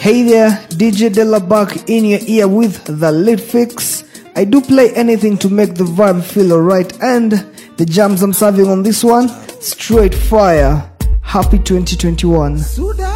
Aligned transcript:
Hey 0.00 0.22
there, 0.22 0.52
DJ 0.70 1.12
Della 1.12 1.40
back 1.40 1.90
in 1.90 2.06
your 2.06 2.20
ear 2.22 2.48
with 2.48 2.84
the 2.84 3.12
lit 3.12 3.38
fix. 3.38 4.02
I 4.34 4.46
do 4.46 4.62
play 4.62 4.94
anything 4.94 5.36
to 5.36 5.50
make 5.50 5.74
the 5.74 5.84
vibe 5.84 6.24
feel 6.24 6.54
alright, 6.54 6.90
and 7.02 7.32
the 7.76 7.84
jams 7.84 8.22
I'm 8.22 8.32
serving 8.32 8.68
on 8.68 8.82
this 8.82 9.04
one, 9.04 9.28
straight 9.60 10.14
fire. 10.14 10.90
Happy 11.20 11.58
2021. 11.58 12.56
Habari 12.56 13.09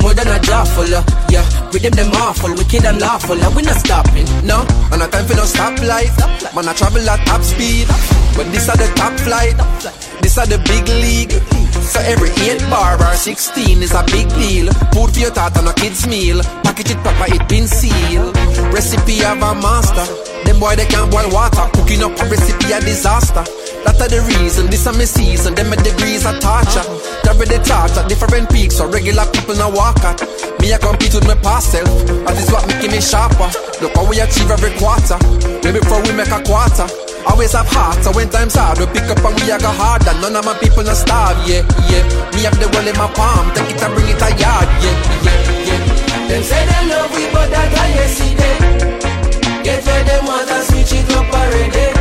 more 0.00 0.14
than 0.14 0.28
a 0.28 0.38
jawful, 0.40 0.86
uh, 0.94 1.02
yeah. 1.28 1.44
With 1.72 1.82
them 1.82 1.92
them 1.92 2.12
awful, 2.22 2.54
wicked 2.54 2.84
and 2.84 3.00
lawful, 3.00 3.40
uh, 3.40 3.50
we 3.54 3.62
not 3.62 3.76
stopping, 3.76 4.26
no. 4.46 4.62
And 4.92 5.02
I 5.02 5.08
time 5.08 5.26
for 5.26 5.34
no 5.34 5.44
stop 5.44 5.74
stoplight, 5.74 6.14
man 6.54 6.68
I 6.68 6.72
travel 6.74 7.08
at 7.08 7.26
top 7.26 7.42
speed. 7.42 7.86
But 8.36 8.50
this 8.52 8.68
are 8.68 8.76
the 8.76 8.90
top 8.94 9.18
flight, 9.20 9.56
this 10.22 10.38
are 10.38 10.46
the 10.46 10.58
big 10.64 10.86
league. 10.88 11.34
So 11.90 11.98
every 12.00 12.30
8 12.30 12.60
bar 12.70 12.94
or 13.00 13.14
16 13.14 13.82
is 13.82 13.92
a 13.92 14.04
big 14.06 14.28
deal. 14.38 14.70
Food 14.94 15.10
for 15.10 15.18
your 15.18 15.30
thought 15.30 15.56
on 15.58 15.66
a 15.66 15.74
kid's 15.74 16.06
meal. 16.06 16.40
Package 16.62 16.92
it 16.92 16.98
proper, 17.02 17.26
it 17.34 17.48
been 17.48 17.66
sealed. 17.66 18.36
Recipe 18.70 19.24
of 19.24 19.42
a 19.42 19.54
master. 19.58 20.06
Them 20.44 20.60
boy 20.60 20.76
they 20.76 20.86
can't 20.86 21.10
boil 21.10 21.30
water. 21.30 21.66
Cooking 21.74 22.02
up 22.02 22.14
a 22.20 22.24
recipe 22.30 22.72
a 22.72 22.80
disaster. 22.80 23.42
That's 23.84 23.98
the 24.06 24.20
reason, 24.38 24.66
this 24.68 24.86
are 24.86 24.92
my 24.92 25.04
season. 25.04 25.54
Them 25.54 25.70
my 25.70 25.76
degrees 25.76 26.26
are 26.26 26.38
torture. 26.38 26.84
Carry 27.24 27.46
the 27.46 27.58
torch 27.62 27.96
at 27.96 28.08
different 28.08 28.50
peaks, 28.50 28.76
so 28.76 28.88
regular 28.88 29.26
people 29.32 29.54
now 29.56 29.70
walk 29.70 30.00
at. 30.04 30.20
Me 30.60 30.72
I 30.72 30.78
compete 30.78 31.14
with 31.14 31.26
my 31.26 31.36
past 31.40 31.72
self, 31.72 31.88
and 31.88 32.34
this 32.36 32.50
what 32.50 32.66
making 32.66 32.92
me 32.92 33.00
sharper. 33.00 33.48
Look 33.80 33.96
how 33.96 34.04
we 34.08 34.20
achieve 34.20 34.50
every 34.50 34.72
quarter. 34.76 35.16
Maybe 35.62 35.80
before 35.80 36.02
we 36.02 36.12
make 36.12 36.32
a 36.32 36.40
quarter. 36.42 36.88
Always 37.28 37.52
have 37.52 37.68
heart, 37.68 38.02
so 38.02 38.12
when 38.12 38.30
times 38.30 38.54
hard, 38.56 38.78
we 38.80 38.86
pick 38.86 39.04
up 39.04 39.20
and 39.20 39.36
we 39.36 39.52
a 39.52 39.58
go 39.60 39.68
harder. 39.68 40.16
None 40.24 40.36
of 40.36 40.44
my 40.44 40.56
people 40.56 40.82
not 40.82 40.96
starve, 40.96 41.36
yeah, 41.44 41.60
yeah. 41.92 42.02
Me 42.32 42.48
have 42.48 42.56
the 42.56 42.64
world 42.72 42.88
in 42.88 42.96
my 42.96 43.12
palm, 43.12 43.52
take 43.52 43.76
it 43.76 43.82
and 43.82 43.92
bring 43.92 44.08
it 44.08 44.22
a 44.24 44.32
yard, 44.40 44.68
yeah, 44.80 44.96
yeah, 45.20 45.68
yeah. 45.68 46.28
Them 46.28 46.42
say 46.42 46.64
them 46.64 46.88
love 46.88 47.12
we, 47.12 47.28
but 47.28 47.50
that 47.52 47.76
I 47.76 47.88
yesterday. 47.92 48.56
Get 49.62 49.84
where 49.84 50.04
them 50.04 50.24
want 50.24 50.50
and 50.50 50.64
switch 50.64 50.92
it 50.96 51.12
up 51.12 51.28
already. 51.28 51.99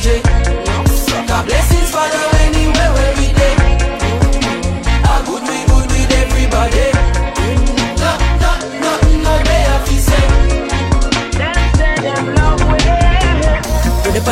Ka 0.00 1.42
blesi 1.44 1.79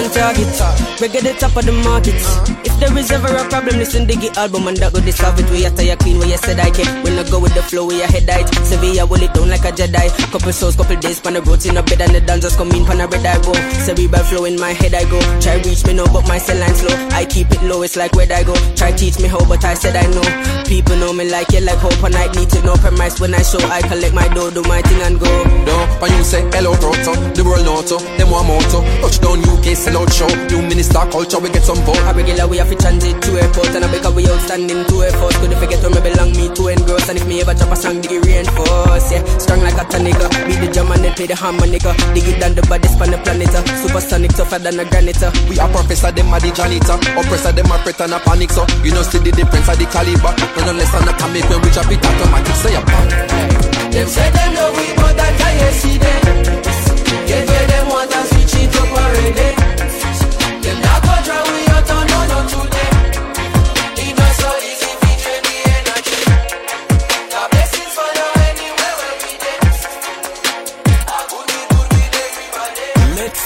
target. 0.07 0.47
Reggae 1.03 1.23
the 1.23 1.35
top 1.35 1.57
of 1.57 1.67
the 1.67 1.73
market. 1.73 2.15
If 2.63 2.79
there 2.79 2.97
is 2.97 3.11
ever 3.11 3.35
a 3.35 3.49
problem, 3.49 3.79
listen 3.79 4.07
to 4.07 4.15
the 4.15 4.31
album 4.39 4.69
and 4.69 4.77
that 4.79 4.93
go 4.93 5.01
dissolve 5.01 5.39
it. 5.41 5.51
We 5.51 5.67
are 5.67 5.75
tired 5.75 5.99
clean 5.99 6.19
where 6.19 6.29
you 6.29 6.39
said 6.39 6.61
I 6.61 6.71
can. 6.71 7.03
When 7.03 7.19
I 7.19 7.29
go 7.29 7.41
with 7.41 7.55
the 7.55 7.63
flow, 7.63 7.87
we 7.87 8.03
are 8.03 8.07
head 8.07 8.31
height. 8.31 8.47
Sevilla 8.63 9.07
will 9.07 9.23
it 9.23 9.35
down 9.35 9.49
like 9.49 9.67
a 9.67 9.73
Jedi. 9.75 10.07
Couple 10.31 10.53
souls, 10.53 10.77
couple 10.77 10.97
days, 10.97 11.19
pan 11.21 11.35
the 11.35 11.43
roads 11.43 11.67
in 11.67 11.77
a 11.77 11.83
bed 11.83 12.01
and 12.01 12.15
the 12.15 12.21
dancers 12.21 12.55
come 12.55 12.71
in, 12.71 12.85
pan 12.87 13.01
a 13.01 13.07
red 13.09 13.27
I 13.27 13.43
go. 13.43 13.53
Cerebral 13.83 14.23
flow 14.25 14.45
in 14.45 14.61
my 14.61 14.71
head 14.71 14.95
I 14.95 15.03
go. 15.11 15.19
Try 15.41 15.59
reach 15.67 15.83
me 15.87 15.95
now, 15.95 16.07
but 16.13 16.29
my 16.29 16.39
cell 16.39 16.59
line 16.59 16.75
slow. 16.79 16.95
I 17.11 17.25
keep 17.27 17.51
it 17.51 17.63
low, 17.67 17.83
it's 17.83 17.97
like 17.97 18.15
where 18.15 18.31
I 18.31 18.45
go. 18.45 18.55
Try 18.79 18.93
teach 18.93 19.19
me 19.19 19.27
how, 19.27 19.43
but 19.49 19.65
I 19.65 19.75
said 19.75 19.97
I 19.97 20.07
know. 20.15 20.27
People 20.71 20.97
know 20.97 21.13
me 21.13 21.27
like 21.31 21.51
you, 21.51 21.61
like 21.61 21.79
hope, 21.83 21.99
and 22.05 22.15
I 22.15 22.31
need 22.39 22.51
to 22.51 22.63
know 22.63 22.77
premise 22.77 23.19
when 23.19 23.35
I 23.35 23.43
show. 23.43 23.59
I 23.67 23.83
collect 23.83 24.15
my 24.15 24.29
dough, 24.29 24.51
do 24.51 24.63
my 24.63 24.83
thing 24.83 25.03
and 25.03 25.19
go. 25.19 25.31
No, 25.67 25.77
when 25.99 26.13
you 26.13 26.23
say 26.23 26.43
hello 26.55 26.75
Toronto, 26.77 27.15
the 27.35 27.43
world 27.43 27.65
know 27.65 27.79
them 27.89 28.31
want 28.31 28.47
more 28.47 28.61
to. 28.61 28.79
Touchdown 29.01 29.41
UK, 29.41 29.77
out 29.97 30.13
show. 30.13 30.29
New 30.49 30.63
minister 30.67 31.01
culture, 31.13 31.39
we 31.39 31.51
get 31.51 31.63
some 31.65 31.79
vote. 31.87 31.99
A 32.09 32.13
regular 32.13 32.47
we 32.49 32.59
have 32.59 32.69
to 32.69 32.77
transit 32.77 33.21
to 33.23 33.31
airport 33.39 33.73
and 33.77 33.85
I 33.85 33.89
because 33.93 34.15
we 34.15 34.27
outstanding 34.29 34.85
to 34.85 34.95
airport. 35.05 35.35
Could 35.41 35.53
if 35.53 35.59
forget 35.59 35.81
where 35.83 35.93
me 35.95 36.01
belong, 36.01 36.31
me 36.37 36.49
to 36.53 36.63
engross. 36.69 37.09
And 37.09 37.19
if 37.19 37.27
me 37.27 37.41
ever 37.41 37.55
drop 37.55 37.73
a 37.73 37.77
song, 37.77 38.01
dig 38.01 38.13
it 38.13 38.25
reinforce. 38.25 39.13
Yeah, 39.13 39.23
strong 39.39 39.61
like 39.61 39.79
a 39.79 39.85
tonic. 39.89 40.19
Beat 40.49 40.59
the 40.61 40.69
drum 40.73 40.93
and 40.93 41.05
then 41.05 41.15
play 41.15 41.27
the 41.27 41.37
harmonica. 41.37 41.95
Dig 42.15 42.29
it 42.29 42.41
down 42.41 42.55
the 42.55 42.63
body 42.67 42.89
span 42.89 43.11
the 43.11 43.19
planet. 43.23 43.55
uh. 43.55 43.63
Supersonic 43.81 44.33
tougher 44.35 44.59
than 44.59 44.81
a 44.81 44.85
granite. 44.85 45.23
uh. 45.23 45.33
We 45.49 45.59
are 45.59 45.71
professor, 45.71 46.11
them 46.13 46.33
are 46.33 46.41
the 46.41 46.51
janitor. 46.53 46.99
Oppressor, 47.17 47.53
them 47.53 47.71
are 47.73 47.81
threat 47.85 48.01
and 48.03 48.15
a 48.15 48.19
panic. 48.21 48.51
So 48.51 48.67
you 48.83 48.93
know 48.93 49.03
see 49.03 49.19
the 49.19 49.33
difference 49.33 49.69
of 49.69 49.79
the 49.79 49.87
caliber. 49.87 50.33
None 50.65 50.77
less 50.77 50.93
than 50.93 51.09
a 51.09 51.13
comic 51.17 51.45
when 51.49 51.61
we 51.63 51.71
drop 51.71 51.89
it 51.89 52.03
automatic. 52.03 52.57
Say 52.61 52.75
a 52.77 52.81
pop. 52.83 53.07
Them 53.93 54.07
say 54.09 54.29
them 54.31 54.55
love 54.55 54.77
we, 54.77 54.93
but 55.01 55.17
I 55.17 55.31
can't 55.39 55.75
see 55.75 55.97
them. 55.97 56.23
Get 57.27 57.47
where 57.49 57.67
them 57.67 57.89
want 57.89 58.13
and 58.13 58.27
switch 58.29 58.55
it 58.57 58.77
up 58.77 58.93
already. 58.93 59.58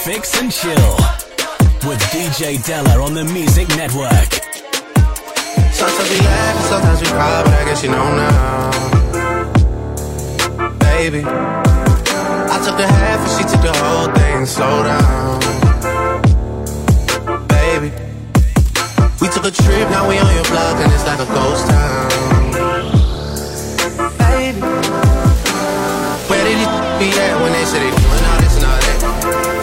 Fix, 0.03 0.41
and 0.41 0.51
chill. 0.51 0.95
With 1.87 1.99
DJ 2.11 2.63
Della 2.65 3.01
on 3.01 3.13
the 3.13 3.23
Music 3.23 3.67
Network. 3.69 4.31
Sometimes 5.71 6.09
we 6.09 6.19
laugh 6.19 6.65
sometimes 6.67 7.01
we 7.01 7.07
cry, 7.07 7.43
but 7.43 7.53
I 7.53 7.63
guess 7.65 7.83
you 7.83 7.89
know 7.89 8.09
now. 8.15 8.71
Baby, 10.79 11.23
I 11.23 12.57
took 12.65 12.77
the 12.77 12.87
half 12.87 13.19
and 13.23 13.31
she 13.37 13.43
took 13.51 13.61
the 13.61 13.73
whole 13.79 14.09
thing. 14.13 14.45
Slow 14.45 14.83
down, 14.83 15.39
took 19.43 19.59
a 19.59 19.63
trip, 19.63 19.89
now 19.89 20.07
we 20.07 20.17
on 20.17 20.33
your 20.33 20.43
block 20.45 20.77
and 20.79 20.91
it's 20.93 21.05
like 21.05 21.19
a 21.19 21.25
ghost 21.25 21.67
town. 21.67 22.51
Baby, 24.17 24.61
where 26.29 26.43
did 26.47 26.57
you 26.63 26.69
be 26.99 27.11
at 27.19 27.35
when 27.41 27.51
they 27.51 27.65
say 27.65 27.79
they 27.79 27.91
doing 27.91 28.23
all 28.23 28.39
this 28.39 28.55
and 28.55 28.65
all 28.65 28.79
that? 28.79 28.99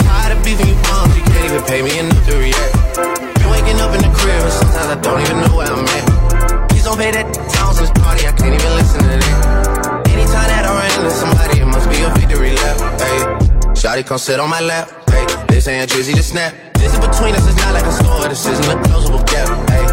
Tired 0.05 0.37
of 0.37 0.45
beefing 0.45 0.69
you 0.69 0.77
bums, 0.85 1.17
you 1.17 1.23
can't 1.25 1.45
even 1.49 1.63
pay 1.65 1.81
me 1.83 1.99
enough 1.99 2.27
to 2.29 2.37
react. 2.37 2.75
Been 3.41 3.49
waking 3.49 3.81
up 3.81 3.95
in 3.97 4.03
the 4.05 4.13
crib 4.13 4.43
and 4.43 4.53
sometimes 4.53 4.91
I 4.93 5.01
don't 5.01 5.21
even 5.21 5.41
know 5.41 5.57
where 5.57 5.73
I'm 5.73 5.87
at. 5.87 6.69
Please 6.69 6.85
don't 6.85 6.99
pay 6.99 7.11
that 7.13 7.27
sounds 7.51 7.79
in 7.79 7.85
this 7.85 7.95
party, 8.03 8.27
I 8.27 8.33
can't 8.33 8.53
even 8.53 8.73
listen 8.77 9.01
to 9.01 9.17
that. 9.17 10.09
Anytime 10.13 10.49
that 10.53 10.65
I 10.69 10.73
run 10.77 10.93
into 10.93 11.11
somebody, 11.11 11.61
it 11.61 11.67
must 11.67 11.89
be 11.89 12.03
a 12.05 12.11
victory 12.21 12.53
lap. 12.53 12.77
Hey, 13.01 13.19
Shotty 13.73 14.05
come 14.05 14.19
sit 14.19 14.41
on 14.41 14.51
my 14.51 14.61
lap. 14.61 15.00
This 15.51 15.67
ain't 15.69 15.91
Drizzy 15.91 16.15
to 16.15 16.23
snap. 16.23 16.55
This 16.75 16.95
is 16.95 17.01
between 17.01 17.35
us, 17.35 17.47
it's 17.47 17.57
not 17.59 17.75
like 17.75 17.85
a 17.85 17.93
store, 17.93 18.29
this 18.29 18.47
isn't 18.47 18.65
a 18.65 18.81
closable 18.87 19.27
gap. 19.27 19.49
Hey, 19.69 19.85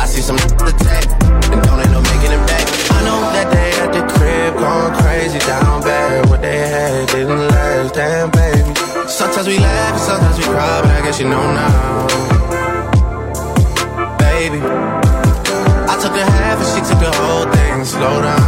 I 0.00 0.06
see 0.06 0.22
some 0.22 0.36
attack, 0.36 1.04
and 1.52 1.60
don't 1.62 1.80
end 1.82 1.94
up 1.94 2.02
making 2.14 2.32
it 2.32 2.42
back. 2.46 2.64
I 2.96 3.04
know 3.04 3.20
that 3.36 3.50
they 3.52 3.70
at 3.84 3.92
the 3.92 4.02
crib 4.14 4.54
going 4.56 4.94
crazy 5.02 5.40
down 5.40 5.82
bad. 5.82 6.30
What 6.30 6.40
they 6.40 6.56
had 6.56 7.08
didn't 7.08 7.48
last, 7.48 7.94
damn 7.94 8.30
baby. 8.30 8.74
Sometimes 9.06 9.46
we 9.46 9.58
laugh, 9.58 9.92
and 9.92 10.00
sometimes 10.00 10.38
we 10.38 10.44
cry, 10.44 10.80
but 10.80 10.90
I 10.90 11.00
guess 11.02 11.20
you 11.20 11.28
know 11.28 11.42
now, 11.52 12.06
baby. 14.16 14.60
I 15.90 15.94
took 16.00 16.14
the 16.14 16.24
half 16.24 16.58
and 16.62 16.68
she 16.72 16.80
took 16.88 17.00
the 17.02 17.12
whole 17.18 17.44
thing. 17.52 17.84
Slow 17.84 18.22
down, 18.22 18.40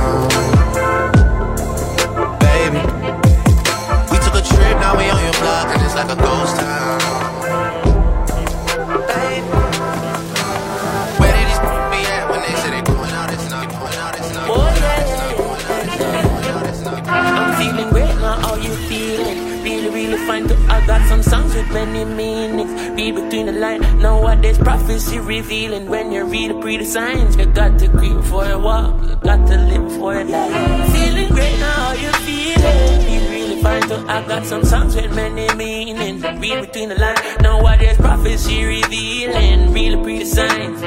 Really, 20.06 20.24
fine 20.24 20.46
too. 20.46 20.54
I 20.68 20.86
got 20.86 21.08
some 21.08 21.20
songs 21.20 21.52
with 21.52 21.68
many 21.72 22.04
meanings. 22.04 22.70
Read 22.90 23.16
between 23.16 23.46
the 23.46 23.52
lines. 23.52 23.82
Know 23.94 24.18
what? 24.18 24.36
Nowadays, 24.36 24.56
prophecy 24.56 25.18
revealing. 25.18 25.88
When 25.88 26.12
you 26.12 26.24
read 26.24 26.50
the 26.50 26.60
pretty 26.60 26.84
signs, 26.84 27.36
you 27.36 27.46
got 27.46 27.76
to 27.80 27.88
creep 27.88 28.22
for 28.22 28.44
a 28.44 28.56
walk. 28.56 29.02
You 29.02 29.16
got 29.16 29.44
to 29.48 29.56
live 29.56 29.92
for 29.96 30.14
a 30.14 30.22
life. 30.22 30.92
Feeling 30.92 31.28
great 31.34 31.58
now, 31.58 31.72
how 31.72 31.92
you 31.94 32.12
feeling? 32.24 33.35
Feel 33.66 33.74
really 33.74 33.88
fine 33.88 33.88
too. 33.88 34.08
I 34.08 34.26
got 34.26 34.46
some 34.46 34.64
songs 34.64 34.94
with 34.94 35.14
many 35.14 35.52
meanings. 35.54 36.22
Read 36.22 36.60
between 36.66 36.88
the 36.90 36.94
lines. 36.96 37.20
Nowadays, 37.40 37.96
prophecy 37.96 38.64
revealing. 38.64 39.72
Really 39.72 40.02
pretty 40.02 40.24
signs. 40.24 40.80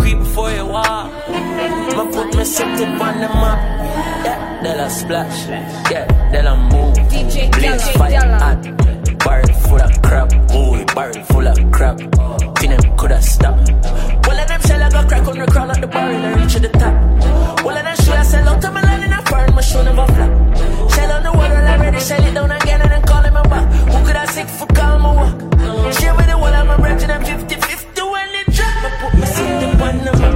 Creep 0.00 0.22
for 0.34 0.50
a 0.50 0.64
walk. 0.64 1.12
Ma 1.96 2.04
put 2.04 2.34
me 2.34 2.42
it 2.42 3.00
on 3.00 3.20
the 3.20 3.28
map. 3.28 3.58
Yeah, 4.24 4.62
then 4.62 4.80
I 4.80 4.88
splash. 4.88 5.48
Yeah, 5.90 6.06
then 6.30 6.46
I 6.46 6.56
move. 6.56 6.96
DJ 7.10 7.52
Blaze 7.52 7.88
fire. 7.90 8.20
Barrel 9.18 9.52
full 9.68 9.80
of 9.80 10.02
crap. 10.02 10.32
Ooh, 10.54 10.84
barrel 10.94 11.24
full 11.24 11.46
of 11.46 11.58
crap. 11.72 11.98
Them 11.98 12.96
coulda 12.96 13.20
stopped. 13.20 14.21
Of 14.62 14.68
them 14.68 14.78
shell 14.78 14.82
I 14.82 14.90
go 14.90 15.08
crack 15.08 15.26
on 15.28 15.38
the 15.38 15.46
crown 15.46 15.70
of 15.70 15.80
the 15.80 15.86
barrel 15.86 16.16
and 16.16 16.40
reach 16.40 16.52
to 16.54 16.60
the 16.60 16.68
top. 16.68 16.94
Well, 17.64 17.76
of 17.76 17.84
them 17.84 17.96
should 17.96 18.14
I 18.14 18.22
sell 18.22 18.48
out 18.48 18.60
to 18.62 18.70
my 18.70 18.82
land 18.82 19.04
in 19.04 19.12
a 19.12 19.22
foreign, 19.26 19.54
my 19.54 19.60
show 19.60 19.82
never 19.82 20.06
flop. 20.06 20.30
Shell 20.92 21.12
on 21.12 21.22
the 21.22 21.32
wall 21.32 21.50
already, 21.50 22.00
shell 22.00 22.22
it 22.24 22.34
down 22.34 22.50
again 22.50 22.80
and 22.82 22.90
then 22.90 23.02
call 23.02 23.22
him 23.22 23.36
a 23.36 23.42
back. 23.42 23.66
Who 23.90 24.06
could 24.06 24.16
I 24.16 24.26
sick 24.26 24.48
for 24.48 24.66
call 24.66 24.98
my 24.98 25.14
walk? 25.14 25.34
Share 25.98 26.14
with 26.14 26.28
the 26.28 26.38
wall, 26.38 26.54
I'm 26.54 26.70
a 26.70 26.76
breath 26.78 27.00
to 27.00 27.06
them 27.06 27.24
50 27.24 27.54
50 27.54 28.02
when 28.02 28.28
it 28.40 28.46
drop. 28.54 28.74
I 28.86 28.90
put 29.00 29.14
my 29.18 29.26
seat 29.26 29.62
upon 29.74 29.94
the 30.04 30.12
map. 30.20 30.34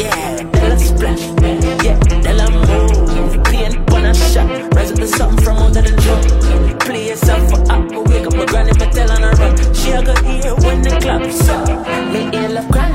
Yeah, 0.00 0.36
then 0.52 0.72
I 0.72 0.76
splash. 0.76 1.22
Yeah, 1.84 1.98
then 2.24 2.40
I 2.40 2.48
move. 2.48 3.44
Paint 3.44 3.92
on 3.92 4.04
a 4.06 4.14
shot. 4.14 4.48
Rise 4.74 4.92
up 4.92 4.98
the 4.98 5.06
something 5.06 5.44
from 5.44 5.58
under 5.58 5.82
the 5.82 5.92
drum. 6.00 6.78
Play 6.80 7.08
yourself 7.08 7.50
for 7.50 7.60
up. 7.72 7.92
I 7.92 7.98
wake 8.08 8.26
up 8.26 8.34
my 8.34 8.46
granny, 8.46 8.72
me 8.72 8.86
tell 8.92 9.10
on 9.12 9.22
her 9.22 9.32
run. 9.32 9.74
She 9.74 9.90
a 9.90 10.02
go 10.02 10.14
here 10.22 10.54
when 10.64 10.82
the 10.82 10.96
clock's 11.02 11.48
up. 11.48 11.68
Me 12.12 12.22
in 12.32 12.54
love 12.54 12.68
chronicle, 12.70 12.85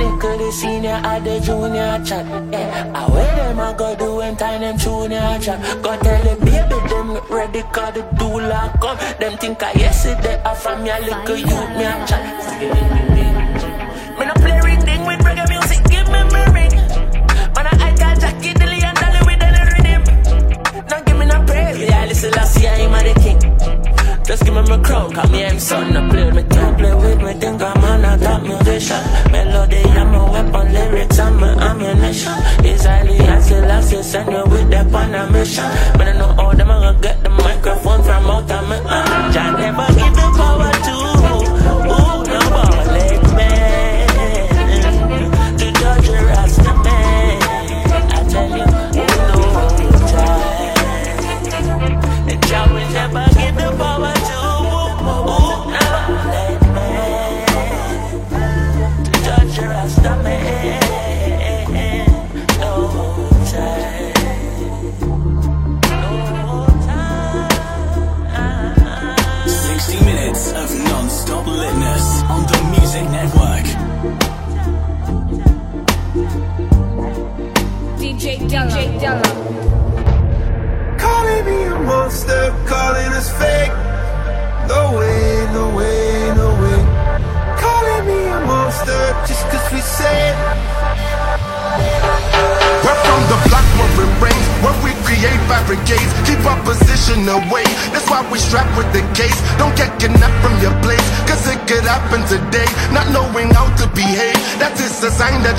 senior 0.52 1.00
at 1.04 1.24
the 1.24 1.40
junior 1.40 2.04
chat. 2.06 2.26
Yeah, 2.52 2.92
I 2.94 3.10
wear 3.12 3.36
them, 3.36 3.60
I 3.60 3.74
go 3.74 3.96
do 3.96 4.16
when 4.16 4.36
time 4.36 4.62
them 4.62 4.78
junior 4.78 5.40
chat. 5.40 5.60
Go 5.82 5.98
tell 6.00 6.24
the 6.24 6.36
baby 6.46 6.78
them 6.90 7.10
ready, 7.30 7.62
cause 7.74 7.94
the 7.94 8.02
doula 8.20 8.80
come. 8.82 8.98
Them 9.20 9.38
think 9.38 9.64
I 9.64 9.74
yesterday, 9.74 10.42
I 10.44 10.54
from 10.56 10.86
your 10.86 11.00
little 11.00 11.38
youth, 11.38 11.70
me 11.78 11.84
a 11.84 12.06
chat. 12.08 12.24
Me 14.20 14.26
no 14.26 14.34
play 14.34 14.60
ring 14.62 14.82
ding 14.86 15.06
with 15.06 15.20
reggae 15.20 15.48
music, 15.50 15.82
give 15.90 16.08
me 16.08 16.22
my 16.36 16.46
ring. 16.52 16.76
Man, 17.56 17.68
I 17.68 17.96
got 17.98 18.20
Jackie 18.20 18.54
Dilly 18.54 18.84
and 18.84 18.98
Dolly 18.98 19.22
with 19.28 19.40
the 19.40 19.50
rhythm. 19.72 20.02
Now 20.90 21.02
give 21.02 21.18
me 21.18 21.26
no 21.26 21.44
praise, 21.46 21.80
yeah, 21.80 22.06
listen, 22.06 22.34
I 22.34 22.44
see 22.46 22.68
I'm 22.68 23.16
king. 23.16 23.21
Just 24.32 24.46
give 24.46 24.54
me 24.54 24.62
my 24.62 24.78
crown, 24.82 25.12
call 25.12 25.28
me 25.28 25.60
son, 25.60 25.98
I 25.98 26.10
play 26.10 26.32
me, 26.32 26.44
can't 26.44 26.78
play 26.78 26.96
with 26.96 27.22
me, 27.22 27.34
think 27.34 27.62
I'm 27.62 27.84
on 27.84 28.06
a 28.06 28.18
top 28.18 28.42
musician. 28.44 29.04
Melody, 29.30 29.84
I'm 29.84 30.16
a 30.16 30.24
weapon, 30.32 30.72
lyrics, 30.72 31.20
I'm 31.20 31.44
a 31.44 31.48
ammunition. 31.48 32.32
It's 32.64 32.86
highly, 32.86 33.20
I 33.20 33.42
still 33.42 33.70
I 33.70 33.82
still 33.82 34.02
send 34.02 34.32
you 34.32 34.44
with 34.46 34.70
that 34.72 34.96
on 34.96 35.16
a 35.16 35.30
mission. 35.32 35.66
But 35.98 36.08
I 36.08 36.14
know 36.14 36.34
all 36.40 36.56
them, 36.56 36.72
I'm 36.72 36.82
gonna 36.82 37.02
get 37.02 37.22
the 37.22 37.30
microphone 37.30 38.04
from 38.04 38.32
out 38.32 38.50
of 38.50 38.70
me. 38.70 38.78
Uh, 38.86 39.32
Jah 39.34 39.52
never 39.52 39.88
give 40.00 40.16
the 40.16 40.28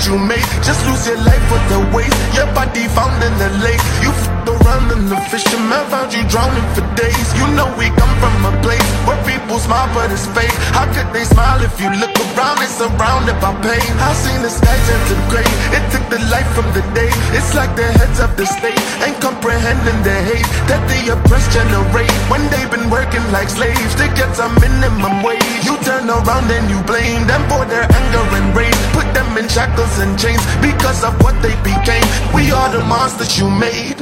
you 0.07 0.17
made. 0.19 0.43
Just 0.63 0.83
lose 0.85 1.07
your 1.07 1.17
life 1.23 1.45
with 1.51 1.65
the 1.71 1.79
waste, 1.95 2.17
your 2.35 2.47
body 2.53 2.87
found 2.91 3.23
in 3.23 3.33
the 3.39 3.49
lake. 3.63 3.79
You 4.03 4.11
f***ed 4.11 4.49
around 4.51 4.91
and 4.91 5.07
the 5.07 5.19
fisherman 5.31 5.83
found 5.87 6.11
you 6.13 6.23
drowning 6.27 6.67
for 6.75 6.83
days. 6.95 7.27
You 7.39 7.47
know 7.55 7.67
we 7.79 7.87
come 7.95 8.13
from 8.19 8.35
a 8.51 8.53
place 8.61 8.83
where 9.07 9.19
people 9.43 9.59
smile 9.59 9.91
but 9.93 10.07
it's 10.11 10.25
fake. 10.31 10.55
How 10.71 10.87
could 10.87 11.11
they 11.11 11.27
smile 11.27 11.59
if 11.59 11.75
you 11.75 11.91
look 11.99 12.15
around 12.31 12.63
and 12.63 12.71
surrounded 12.71 13.35
by 13.43 13.51
pain? 13.59 13.83
I 13.99 14.15
seen 14.15 14.39
the 14.39 14.49
sky 14.49 14.71
turn 14.87 15.01
to 15.11 15.15
gray, 15.27 15.49
it 15.75 15.83
took 15.91 16.05
the 16.07 16.19
light 16.31 16.47
from 16.55 16.67
the 16.71 16.83
day. 16.95 17.11
It's 17.35 17.51
like 17.51 17.75
the 17.75 17.83
heads 17.83 18.19
of 18.23 18.31
the 18.39 18.47
state 18.47 18.79
ain't 19.03 19.19
comprehending 19.19 19.99
the 20.07 20.15
hate 20.31 20.47
that 20.71 20.79
the 20.87 21.11
oppressed 21.11 21.51
generate 21.51 22.11
when 22.31 22.47
they've 22.55 22.71
been 22.71 22.87
working 22.87 23.23
like 23.35 23.49
slaves 23.51 23.95
to 23.99 24.07
get 24.15 24.31
some 24.35 24.55
minimum 24.63 25.19
wage. 25.23 25.43
You 25.67 25.75
turn 25.83 26.07
around 26.07 26.47
and 26.47 26.71
you 26.71 26.79
blame 26.87 27.27
them 27.27 27.43
for 27.51 27.67
their 27.67 27.83
anger 27.83 28.25
and 28.39 28.47
rage. 28.55 28.79
Put 28.95 29.11
them 29.11 29.35
in 29.35 29.47
shackles 29.51 29.99
and 29.99 30.15
chains 30.15 30.41
because 30.63 31.03
of 31.03 31.13
what 31.19 31.35
they 31.43 31.55
became. 31.67 32.07
We 32.31 32.51
are 32.51 32.71
the 32.71 32.83
monsters 32.87 33.35
you 33.35 33.49
made. 33.51 33.99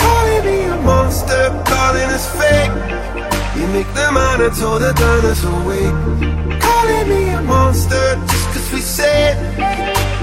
Calling 0.00 0.44
me 0.48 0.64
a 0.64 0.76
monster, 0.80 1.52
calling 1.68 2.08
us 2.08 2.24
fake. 2.40 2.97
You 3.58 3.66
make 3.68 3.92
them 3.92 4.16
undertow 4.16 4.78
the 4.78 4.90
us 5.30 5.42
away. 5.42 5.86
Calling 6.60 7.08
me 7.08 7.30
a 7.30 7.42
monster 7.42 8.14
just 8.30 8.46
cause 8.52 8.72
we 8.72 8.80
said. 8.80 9.34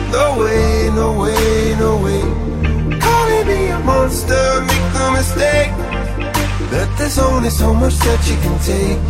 No 0.09 0.39
way, 0.39 0.89
no 0.95 1.19
way, 1.19 1.75
no 1.77 1.97
way. 2.05 2.23
Calling 2.97 3.47
me 3.47 3.67
a 3.67 3.79
monster, 3.79 4.61
make 4.61 4.93
no 4.93 5.11
mistake. 5.11 5.71
That 6.71 6.87
there's 6.97 7.19
only 7.19 7.49
so 7.49 7.73
much 7.73 7.95
that 8.05 8.21
you 8.29 8.37
can 8.43 8.55
take. 8.63 9.03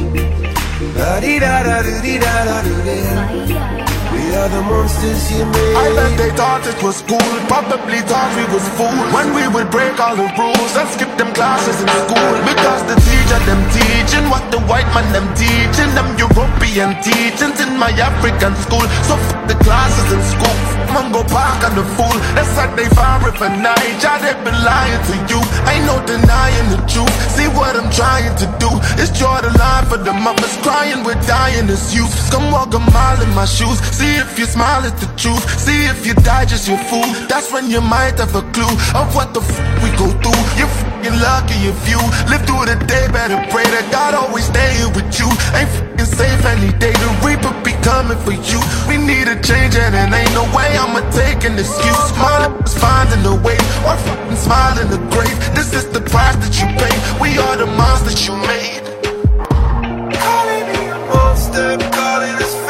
La 0.98 1.20
We 4.26 4.34
are 4.34 4.50
the 4.50 4.62
monsters 4.66 5.30
you 5.30 5.46
made. 5.46 5.78
I 5.78 5.94
bet 5.94 6.18
they 6.18 6.32
thought 6.34 6.66
it 6.66 6.82
was 6.82 7.06
cool, 7.06 7.22
probably 7.46 8.02
thought 8.10 8.34
we 8.34 8.42
was 8.50 8.66
fools 8.74 9.14
when 9.14 9.38
we 9.38 9.46
would 9.54 9.70
break 9.70 10.02
all 10.02 10.18
the 10.18 10.26
rules 10.34 10.74
and 10.74 10.90
skip 10.90 11.14
them 11.22 11.30
classes 11.38 11.78
in 11.78 11.90
school 12.10 12.34
because 12.42 12.82
the 12.90 12.98
teacher 13.06 13.38
them 13.46 13.62
teaching 13.70 14.26
what 14.34 14.42
the 14.50 14.58
white 14.66 14.90
man 14.98 15.06
them 15.14 15.30
teaching 15.38 15.94
them 15.94 16.10
European 16.18 16.98
teachings 17.06 17.62
in 17.62 17.78
my 17.78 17.94
African 18.02 18.58
school. 18.66 18.82
So 19.06 19.14
f 19.14 19.30
the 19.46 19.58
classes 19.62 20.10
in 20.10 20.22
school, 20.26 20.58
man 20.90 21.14
go 21.14 21.22
back 21.30 21.62
on 21.62 21.78
the 21.78 21.86
fool. 21.94 22.18
That's 22.34 22.50
like 22.58 22.74
they 22.74 22.90
fire 22.98 23.22
if 23.30 23.38
a 23.46 23.50
night, 23.62 24.02
yeah, 24.02 24.18
they 24.18 24.34
been 24.42 24.58
lying 24.66 25.06
to 25.06 25.16
you. 25.30 25.40
Ain't 25.70 25.86
no 25.86 26.02
denying 26.10 26.74
the 26.74 26.82
truth. 26.90 27.14
See 27.30 27.46
what 27.54 27.78
I'm 27.78 27.94
trying 27.94 28.34
to 28.42 28.48
do 28.58 28.74
is 28.98 29.14
draw 29.14 29.38
the 29.46 29.54
line 29.62 29.86
for 29.86 30.02
the 30.02 30.18
mothers 30.18 30.58
crying, 30.66 31.06
we're 31.06 31.20
dying 31.30 31.70
as 31.70 31.94
youth. 31.94 32.10
Come 32.34 32.50
walk 32.50 32.74
a 32.74 32.82
mile 32.82 33.22
in 33.22 33.30
my 33.38 33.46
shoes. 33.46 33.78
See 33.94 34.15
if 34.16 34.40
you 34.40 34.46
smile 34.46 34.84
at 34.84 34.98
the 34.98 35.08
truth. 35.16 35.44
See 35.60 35.86
if 35.86 36.06
you 36.06 36.14
die 36.16 36.46
just 36.46 36.68
your 36.68 36.78
fool. 36.90 37.06
That's 37.28 37.52
when 37.52 37.70
you 37.70 37.82
might 37.82 38.18
have 38.20 38.36
a 38.36 38.44
clue 38.56 38.76
of 38.96 39.14
what 39.16 39.34
the 39.34 39.42
f 39.42 39.52
we 39.84 39.90
go 40.00 40.08
through. 40.24 40.42
You're 40.60 40.72
f***ing 40.72 41.18
lucky 41.20 41.60
if 41.68 41.80
you 41.88 42.00
live 42.32 42.44
through 42.48 42.66
the 42.72 42.78
day. 42.88 43.08
Better 43.12 43.40
pray 43.52 43.68
that 43.76 43.86
God 43.92 44.14
always 44.14 44.46
stay 44.46 44.72
with 44.96 45.10
you. 45.20 45.28
Ain't 45.58 45.70
f***ing 45.70 46.06
safe 46.06 46.44
any 46.46 46.72
day. 46.80 46.94
The 46.94 47.10
reaper 47.26 47.54
be 47.64 47.74
coming 47.84 48.20
for 48.26 48.36
you. 48.36 48.60
We 48.88 48.96
need 48.98 49.28
a 49.28 49.38
change 49.42 49.76
and 49.76 49.94
it 49.94 50.10
ain't 50.12 50.34
no 50.34 50.46
way 50.56 50.70
I'ma 50.78 51.02
take 51.12 51.44
an 51.44 51.60
excuse. 51.60 52.08
My 52.18 52.48
is 52.66 52.76
finding 52.78 53.24
a 53.26 53.36
way 53.44 53.60
or 53.88 53.96
f***ing 54.00 54.38
smile 54.38 54.80
in 54.80 54.88
the 54.90 55.02
grave. 55.14 55.38
This 55.56 55.74
is 55.74 55.86
the 55.90 56.02
price 56.02 56.36
that 56.44 56.54
you 56.60 56.68
pay. 56.80 56.96
We 57.20 57.38
are 57.38 57.58
the 57.58 57.68
monsters 57.68 58.26
you 58.26 58.36
made. 58.48 58.84
Calling 60.16 60.66
me 60.72 60.82
a 60.90 61.00
monster, 61.12 61.78
calling 61.92 62.36
us 62.46 62.65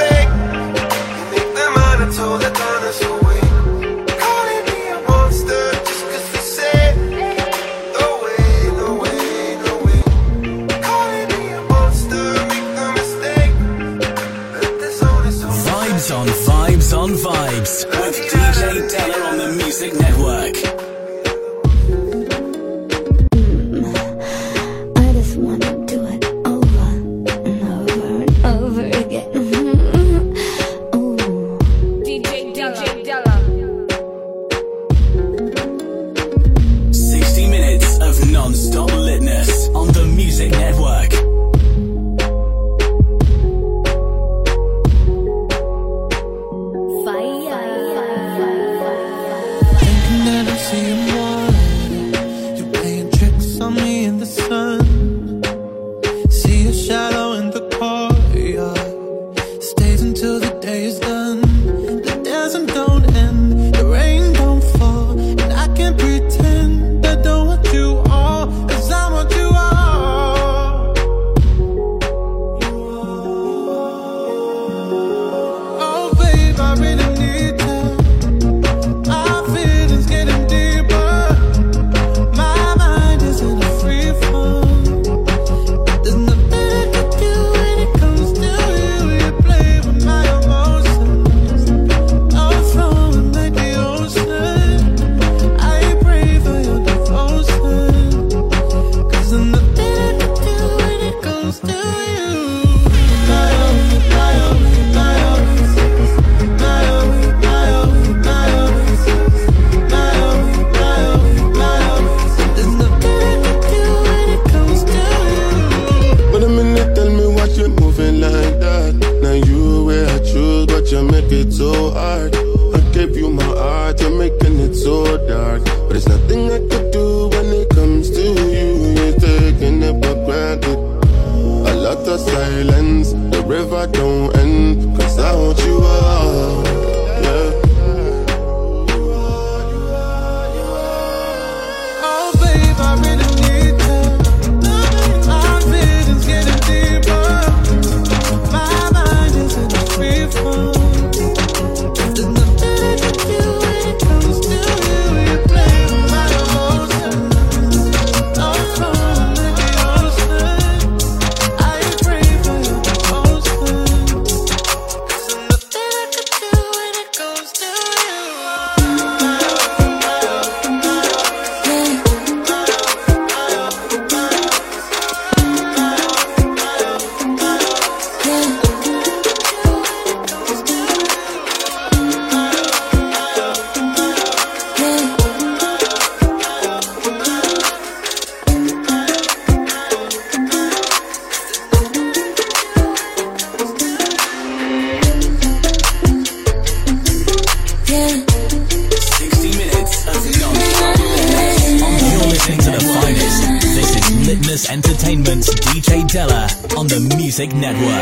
Music 207.46 207.62
Network. 207.62 207.95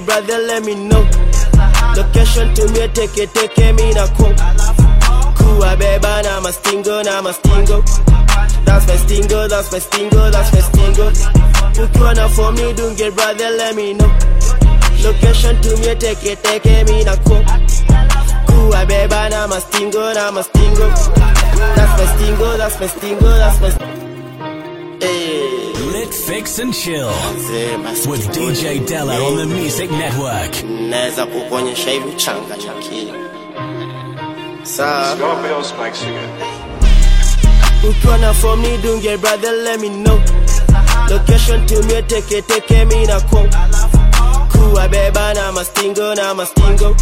Brother 0.00 0.38
let 0.38 0.64
me 0.64 0.74
know. 0.74 1.02
Location 1.96 2.54
tumie 2.54 2.88
teke 2.88 3.26
teke 3.32 3.72
mi 3.76 3.92
na 3.94 4.06
ko 4.16 4.26
kuwa 5.36 5.76
beba 5.76 6.22
na 6.22 6.40
mastingo 6.40 7.02
na 7.04 7.22
mastingo 7.22 7.82
that's 8.64 8.86
my 8.88 8.96
stingo 8.96 9.48
that's 9.48 9.70
my 9.72 9.78
stingo 9.78 10.30
that's 10.30 10.52
my 10.52 10.60
stingo. 10.60 11.10
Ukiwa 11.84 12.14
na 12.16 12.28
form 12.28 12.54
ni 12.56 12.72
dunge 12.72 13.10
brother 13.14 13.50
let 13.56 13.74
me 13.76 13.92
know. 13.94 14.08
Location 15.04 15.56
tumie 15.60 15.94
teke 15.96 16.36
teke 16.36 16.84
mi 16.88 17.04
na 17.04 17.16
ko 17.16 17.42
kuwa 18.46 18.86
beba 18.86 19.28
na 19.30 19.46
mastingo 19.48 20.12
na 20.14 20.30
mastingo 20.32 20.88
that's 21.76 21.98
my 21.98 22.06
stingo 22.16 22.56
that's 22.56 22.80
my 22.80 22.86
stingo 22.86 23.28
that's 23.38 23.60
my 23.60 23.94
Hey. 23.94 24.03
Lit, 26.34 26.40
fix, 26.42 26.58
and 26.58 26.74
chill 26.74 27.06
with 28.10 28.26
DJ 28.34 28.84
Della 28.86 29.14
on 29.24 29.36
the 29.36 29.46
Music 29.46 29.90
Network. 29.90 30.64
naweza 30.90 31.26
kukuonyesha 31.26 31.90
hivi 31.90 32.12
changa 32.16 32.56
cha 32.56 32.72
akili 32.78 33.12
sawa 34.62 35.16
ukiwa 37.90 38.18
na 38.18 38.34
form 38.34 38.60
ni 38.60 38.78
dunge 38.78 39.16
brother 39.16 39.52
let 39.52 39.80
me 39.80 39.88
know. 39.88 40.20
Location 41.10 41.66
tumie 41.66 42.02
teke 42.02 42.42
teke 42.42 42.84
mi 42.84 43.06
na 43.06 43.20
ko. 43.20 43.48
Kuwa 44.52 44.88
beba 44.88 45.34
na 45.34 45.52
mastingo 45.52 46.14
na 46.14 46.34
mastingo. 46.34 46.96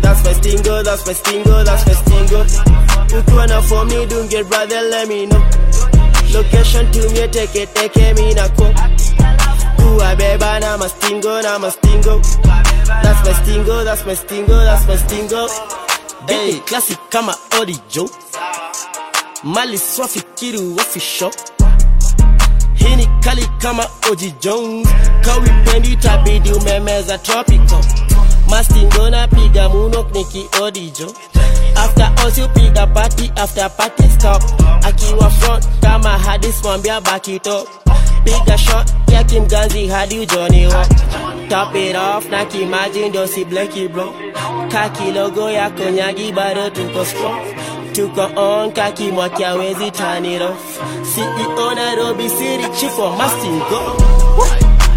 That's 0.00 0.24
my 0.24 0.32
stingo 0.34 0.82
that's 0.82 1.06
my 1.06 1.14
stingo 1.14 1.64
that's 1.64 1.86
my 1.86 1.94
stingo. 1.94 2.44
Ukiwa 3.18 3.46
na 3.46 3.62
form 3.62 3.88
ni 3.88 4.06
dunge 4.06 4.42
brother 4.48 4.82
let 4.90 5.08
me 5.08 5.26
know 5.26 5.42
location 6.34 6.90
tumie 6.90 7.28
teke 7.28 7.66
teke 7.66 8.14
mi 8.14 8.34
na 8.34 8.48
ko 8.48 8.66
kuwa 9.76 10.16
beba 10.16 10.60
na 10.60 10.78
mastingo 10.78 11.42
na 11.42 11.58
mastingo 11.58 12.20
that's 13.02 13.24
my 13.26 13.34
stingo 13.34 13.84
that's 13.84 14.06
my 14.06 14.14
stingo 14.16 14.56
that's 14.64 14.86
my 14.88 14.96
stingo. 14.96 15.48
Hey, 16.28 16.60
classic 16.66 16.98
kama 17.10 17.34
orijo 17.60 18.10
mali 19.42 19.78
swafikiri 19.78 20.58
wafisho 20.78 21.30
hii 22.74 22.96
ni 22.96 23.06
kali 23.06 23.46
kama 23.58 23.86
oji 24.10 24.34
jones. 24.40 24.88
Kawipendi 25.20 25.96
tabidi 25.96 26.52
umemeza 26.52 27.18
tropical 27.18 27.84
mastingo 28.50 29.10
na 29.10 29.28
piga 29.28 29.68
muno 29.68 30.02
niki 30.12 30.48
odijo 30.62 31.12
after 31.76 32.10
us 32.26 32.38
you 32.38 32.48
piga 32.48 32.86
party 32.94 33.30
after 33.36 33.68
party 33.70 34.08
stop. 34.08 34.42
Akiwa 34.82 35.30
front 35.30 35.64
kama 35.80 36.18
hadis 36.18 36.62
mwambia 36.62 37.00
back 37.00 37.28
it 37.28 37.46
up. 37.46 37.68
Piga 38.24 38.58
shot 38.58 38.90
ya 39.12 39.24
kimganzi 39.24 39.86
hadi 39.88 40.18
ujoni 40.18 40.66
wa 40.66 40.86
top 41.48 41.74
it 41.76 41.96
off 41.96 42.28
na 42.30 42.44
kimaji 42.44 43.08
ndio 43.08 43.26
si 43.26 43.44
bleki 43.44 43.88
bro 43.88 44.14
kaki 44.72 45.12
logo 45.12 45.50
ya 45.50 45.70
konyagi 45.70 46.32
bado 46.32 46.70
tuko 46.70 47.04
strong 47.04 47.40
tuko 47.92 48.30
on 48.36 48.72
kaki 48.72 49.04
mwaki 49.10 49.44
awezi 49.44 49.90
turn 49.90 50.24
it 50.24 50.42
off? 50.42 50.80
CEO 51.14 51.74
Nairobi 51.74 52.28
City 52.28 52.68
chief 52.80 52.98
of 52.98 53.16
Mastingo 53.18 53.80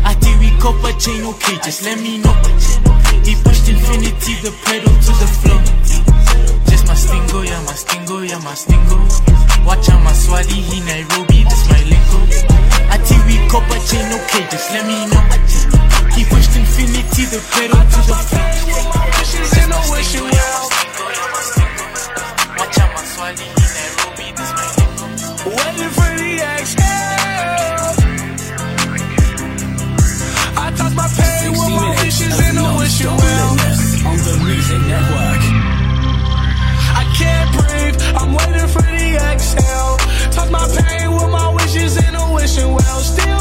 I 0.03 0.13
think 0.15 0.39
we 0.39 0.49
copper 0.59 0.91
chain, 0.99 1.23
okay, 1.25 1.57
just 1.63 1.83
let 1.83 1.99
me 2.01 2.17
know. 2.17 2.90
Infinity, 3.71 4.35
the 4.43 4.51
pedal 4.67 4.91
to 4.91 5.11
the 5.15 5.29
floor. 5.39 5.63
Just 6.67 6.87
my 6.87 6.93
stingo, 6.93 7.39
yeah, 7.41 7.63
my 7.63 7.71
stingo, 7.71 8.19
yeah, 8.19 8.37
my 8.43 8.53
stingo. 8.53 8.99
Watch 9.63 9.87
out, 9.87 10.03
my 10.03 10.11
he 10.43 10.81
Nairobi, 10.83 11.47
this 11.47 11.63
my 11.71 11.79
lingo. 11.87 12.19
I 12.91 12.99
think 12.99 13.23
we 13.31 13.39
copper 13.47 13.79
chain, 13.87 14.11
okay, 14.11 14.43
just 14.51 14.75
let 14.75 14.83
me 14.83 15.07
know. 15.07 15.23
He 16.11 16.27
pushed 16.27 16.51
infinity, 16.51 17.31
the 17.31 17.39
pedal 17.55 17.79
to 17.79 17.99
the 18.11 18.15
floor. 18.27 18.51
Just 19.47 19.71
my 19.71 19.79
stingo, 19.87 20.27
yeah, 20.35 20.51
my 20.51 20.67
stingo, 20.67 21.07
yeah, 21.07 21.31
my 21.31 21.39
stingo. 21.47 21.87
Watch 22.59 22.75
out, 22.75 22.91
my 22.91 23.07
swadi, 23.07 23.47
Nairobi, 23.55 24.35
this 24.35 24.51
my 24.51 24.67
lingo. 24.75 25.07
Waiting 25.47 25.91
for 25.95 26.11
the 26.19 26.43
exhale. 26.59 26.91
I 30.59 30.75
toss 30.75 30.93
my 30.93 31.07
pain 31.07 31.55
60 31.55 31.55
with 31.55 31.71
my 31.71 31.87
minutes 31.87 32.19
wishes 32.19 32.35
of 32.35 32.45
in 32.51 32.57
a 32.57 32.77
wishing 32.77 33.15
well. 33.15 33.60
On 34.05 34.17
the 34.17 34.35
Music 34.45 34.81
Network. 34.87 35.41
I 37.01 37.03
can't 37.17 37.49
breathe. 37.55 37.97
I'm 38.15 38.33
waiting 38.33 38.67
for 38.67 38.81
the 38.81 39.17
exhale. 39.31 39.97
Toss 40.31 40.49
my 40.49 40.65
pain 40.67 41.11
with 41.11 41.29
my 41.29 41.49
wishes 41.53 41.97
in 41.97 42.15
a 42.15 42.33
wishing 42.33 42.71
well. 42.73 42.99
Still 42.99 43.40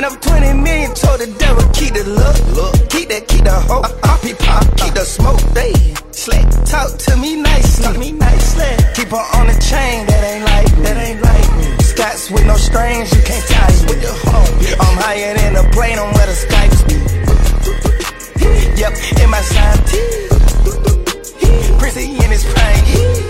Count 0.00 0.14
up 0.14 0.22
20 0.22 0.62
million, 0.62 0.94
told 0.94 1.20
the 1.20 1.26
devil, 1.36 1.60
keep 1.76 1.92
the 1.92 2.04
look. 2.08 2.32
look. 2.56 2.72
Keep 2.88 3.10
that, 3.10 3.28
keep 3.28 3.44
the 3.44 3.52
hope. 3.52 3.84
Uh, 3.84 3.92
uh, 3.92 4.08
I, 4.08 4.16
I 4.16 4.24
be 4.24 4.32
pop, 4.32 4.64
keep 4.80 4.94
the 4.96 5.04
smoke. 5.04 5.36
They 5.52 5.76
slick, 6.08 6.48
talk 6.64 6.96
to 7.04 7.16
me 7.20 7.36
nicely. 7.36 7.84
Talk 7.84 7.98
me 7.98 8.12
nicely. 8.12 8.72
Keep 8.96 9.12
her 9.12 9.20
on 9.36 9.52
the 9.52 9.56
chain, 9.60 10.08
that 10.08 10.24
ain't 10.24 10.48
like, 10.48 10.72
that 10.88 10.96
ain't 10.96 11.20
like 11.20 11.48
me. 11.52 11.68
Scots 11.84 12.30
with 12.30 12.46
no 12.46 12.56
strings, 12.56 13.12
you 13.12 13.20
can't 13.28 13.44
tie 13.44 13.68
me. 13.76 13.92
With 13.92 14.00
the 14.00 14.14
home, 14.24 14.48
I'm 14.80 14.96
higher 15.04 15.36
than 15.36 15.60
a 15.60 15.68
plane, 15.68 15.98
I'm 15.98 16.08
where 16.16 16.28
the 16.32 16.36
Skypes 16.48 16.80
be. 16.88 16.96
Yep, 18.80 18.96
in 19.20 19.28
my 19.28 19.44
sign, 19.44 19.76
Prissy 21.76 22.08
in 22.08 22.30
his 22.32 22.48
prime, 22.48 23.29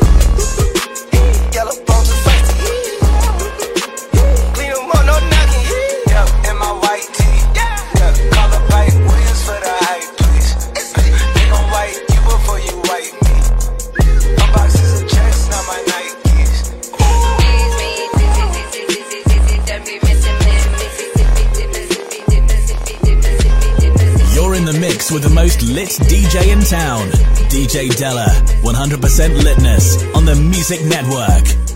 with 25.12 25.22
the 25.22 25.30
most 25.30 25.62
lit 25.62 25.88
DJ 25.88 26.52
in 26.52 26.60
town, 26.60 27.08
DJ 27.48 27.94
Della. 27.96 28.26
100% 28.62 29.40
litness 29.40 30.14
on 30.14 30.24
the 30.24 30.34
Music 30.34 30.84
Network. 30.84 31.69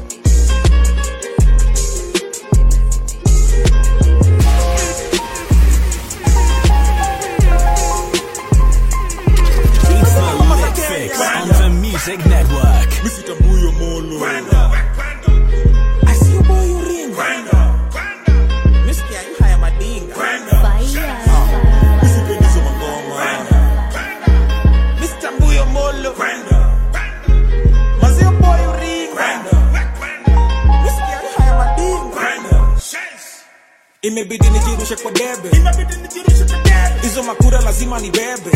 lazima 37.85 38.01
nibebe, 38.01 38.51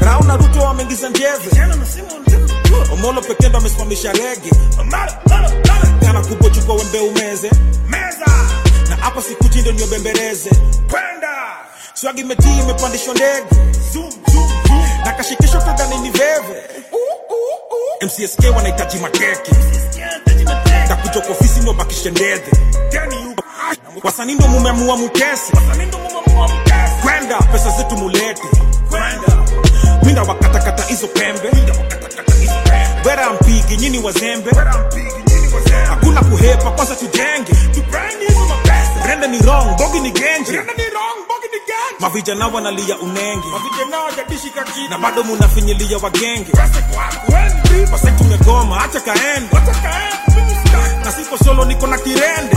Rauna 0.00 0.36
Ruto 0.36 0.68
ameingiza 0.68 1.08
njeve, 1.08 1.50
Omolo 2.92 3.20
pekee 3.20 3.48
ndo 3.48 3.58
amesimamisha 3.58 4.12
rege, 4.12 4.50
kana 6.00 6.20
kubwa 6.22 6.50
chukua 6.50 6.74
wembe 6.74 6.98
umeze. 7.00 7.50
Meza, 7.88 8.26
na 8.88 8.96
hapa 8.96 9.22
sikuti 9.22 9.58
ndo 9.62 9.72
niobembeleze 9.72 10.50
penda, 10.88 11.56
swagi 11.94 12.20
imetii 12.20 12.58
imepandishwa 12.58 13.14
ndege, 13.14 13.56
na 15.04 15.12
kashikisho 15.12 15.58
kagani 15.60 15.98
ni 15.98 16.10
veve. 16.10 16.62
MCSK 18.02 18.56
wanahitaji 18.56 18.98
makeke, 18.98 19.52
takuja 20.88 21.20
kwa 21.20 21.30
ofisi 21.36 21.60
niobakishe 21.60 22.10
ndedhe, 22.10 22.50
wasanii 24.02 24.34
ndo 24.34 24.48
mumeamua 24.48 24.96
mutese 24.96 25.52
kwenda 27.04 27.38
pesa 27.52 27.70
zetu 27.70 27.96
mulete 27.96 28.42
minda 30.04 30.22
wakatakata 30.22 30.82
hizo 30.82 31.06
pembe. 31.06 31.50
Wera 33.04 33.30
mpigi 33.32 33.76
nyini 33.76 33.98
wazembe. 33.98 34.50
Hakuna 35.88 36.20
kuhepa 36.20 36.70
kwanza 36.70 36.94
tujenge. 36.96 37.52
Rende 39.08 39.26
ni 39.28 39.38
wrong 39.38 39.76
bogi 39.78 40.00
ni 40.00 40.10
genje 40.10 40.60
mavijana 42.00 42.46
wanalia 42.48 42.98
unenge. 42.98 43.46
Na 44.90 44.98
bado 44.98 45.22
munafinyilia 45.22 45.98
wagenge. 45.98 46.52
Wasetumegoma 47.92 48.78
hacha 48.80 49.00
kaende. 49.00 49.56
Na 51.04 51.12
sipo 51.12 51.64
niko 51.64 51.86
na 51.86 51.98
kirende. 51.98 52.56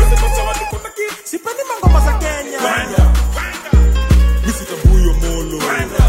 Sipendi 1.24 1.62
mangoma 1.70 2.00
za 2.06 2.12
kende. 2.14 2.37
Brand 5.50 5.92
new. 5.92 6.07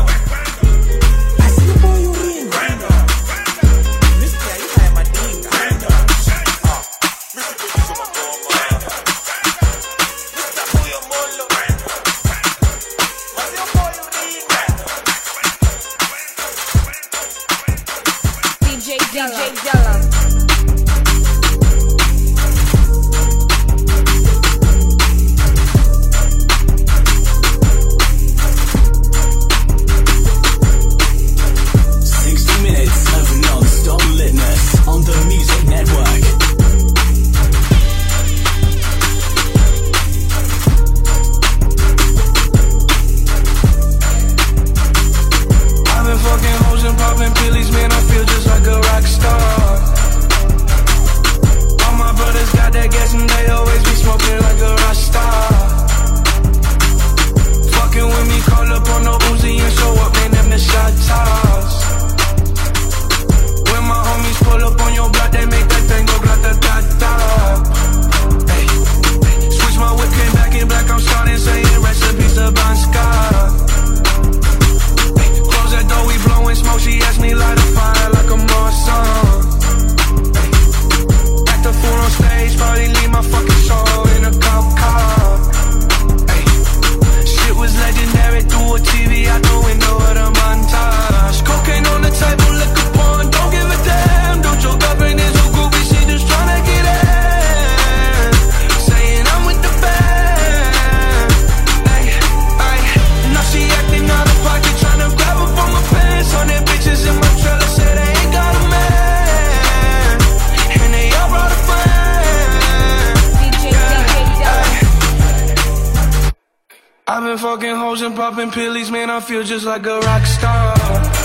feel 119.29 119.43
just 119.43 119.67
like 119.67 119.85
a 119.85 120.01
rock 120.01 120.25
star. 120.25 121.18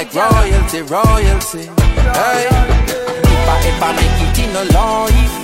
like 0.00 0.14
royalty, 0.14 0.80
royalty. 0.88 1.68
Hey. 2.16 2.48
If 3.20 3.48
I 3.52 3.56
ever 3.68 3.92
make 4.00 4.20
it 4.24 4.38
in 4.40 4.56
a 4.56 4.64
life, 4.72 5.34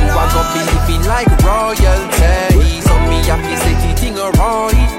who 0.00 0.06
I 0.08 0.24
gon' 0.32 0.48
be 0.56 0.60
living 0.64 1.04
like 1.04 1.28
royalty? 1.44 2.80
So 2.80 2.94
me 3.04 3.20
have 3.28 3.44
to 3.44 3.56
say 3.60 3.76
the 3.76 3.92
thing 4.00 4.16
right. 4.40 4.92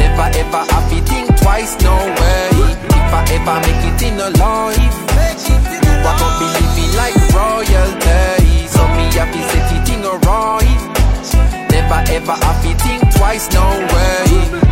Never 0.00 0.28
ever 0.40 0.64
have 0.72 0.88
to 0.88 0.98
think 1.04 1.36
twice, 1.36 1.76
no 1.84 1.92
way. 2.16 2.48
If 2.96 3.12
I 3.12 3.28
ever 3.36 3.60
make 3.60 3.84
it 3.84 4.00
in 4.08 4.16
a 4.20 4.30
life, 4.40 4.96
who 5.44 5.92
I 5.92 6.12
gon' 6.16 6.34
be 6.40 6.46
living 6.56 6.92
like 6.96 7.16
royalty? 7.36 8.68
So 8.72 8.88
me 8.96 9.04
have 9.20 9.28
to 9.36 9.40
say 9.52 9.62
the 9.68 9.78
thing 9.84 10.04
right. 10.24 10.80
Never 11.70 12.00
ever 12.08 12.36
have 12.40 12.62
to 12.62 12.72
think 12.84 13.02
twice, 13.16 13.52
no 13.52 13.68
way 13.92 14.71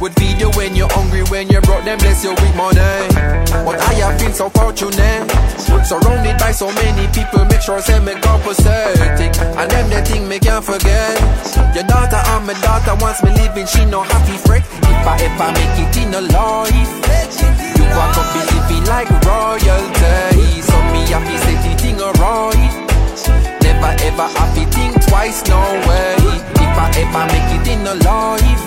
Would 0.00 0.14
feed 0.16 0.40
you 0.40 0.50
when 0.52 0.74
you're 0.74 0.90
hungry, 0.92 1.22
when 1.30 1.48
you're 1.48 1.62
broke, 1.62 1.84
then 1.84 1.98
bless 1.98 2.24
you 2.24 2.30
with 2.30 2.54
money. 2.56 2.80
But 3.64 3.80
I 3.80 3.94
have 4.04 4.18
been 4.18 4.32
so 4.32 4.50
fortunate, 4.50 5.30
surrounded 5.86 6.36
by 6.38 6.52
so 6.52 6.70
many 6.72 7.06
people, 7.14 7.44
make 7.46 7.62
sure 7.62 7.80
say 7.80 8.00
me 8.00 8.14
compensating. 8.20 9.32
And 9.56 9.70
them 9.70 9.88
the 9.88 10.02
thing 10.04 10.28
me 10.28 10.38
can't 10.38 10.64
forget. 10.64 11.16
Your 11.74 11.84
daughter 11.84 12.20
and 12.20 12.46
my 12.46 12.54
daughter 12.60 12.94
wants 13.00 13.22
me 13.22 13.30
living, 13.32 13.66
she 13.66 13.84
no 13.86 14.02
happy 14.02 14.36
freak. 14.44 14.64
If 14.90 15.06
I 15.06 15.16
ever 15.24 15.50
make 15.54 15.78
it 15.78 15.96
in 16.02 16.14
a 16.14 16.20
life, 16.20 16.92
you 17.78 17.84
walk 17.94 18.18
up 18.18 18.28
be 18.34 18.40
living 18.50 18.84
like 18.90 19.08
royalty. 19.24 20.60
So 20.60 20.76
me 20.92 21.06
happy 21.08 21.36
say 21.46 21.56
the 21.62 21.72
thing 21.78 22.00
alright. 22.02 22.74
Never 23.62 23.94
ever 24.04 24.28
happy 24.36 24.64
think 24.74 25.00
twice, 25.06 25.46
no 25.46 25.60
way. 25.86 26.16
If 26.60 26.74
I 26.76 26.90
ever 26.98 27.24
make 27.30 27.50
it 27.56 27.68
in 27.72 27.86
a 27.86 27.94
life, 28.02 28.63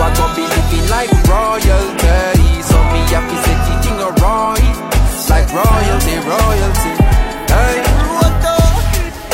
are 0.00 0.14
gonna 0.14 0.34
be 0.34 0.44
living 0.46 0.86
like 0.90 1.10
royalty. 1.28 2.62
So 2.66 2.76
me 2.92 3.00
happy 3.12 3.36
say 3.44 3.56
the 3.66 3.74
thing 3.82 3.98
alright, 4.00 4.76
like 5.30 5.48
royalty, 5.52 6.14
royalty. 6.26 6.92
Hey. 7.52 7.78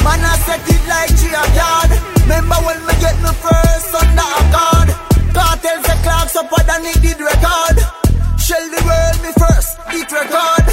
Man, 0.05 0.25
I 0.25 0.35
set 0.49 0.65
it 0.65 0.83
like 0.89 1.13
a 1.13 1.45
yard. 1.55 1.91
Remember 2.25 2.57
when 2.65 2.81
me 2.87 2.95
get 3.05 3.17
me 3.21 3.33
first 3.45 3.93
under 3.95 4.29
a 4.29 4.43
guard? 4.49 4.89
Cartels 5.37 5.85
the 5.85 5.97
clocks 6.03 6.37
up 6.37 6.51
and 6.51 6.87
it 6.87 7.01
did 7.03 7.21
record. 7.21 7.77
Shell 8.41 8.65
the 8.73 8.81
world 8.89 9.19
me 9.23 9.31
first, 9.37 9.79
it 9.93 10.11
record. 10.11 10.67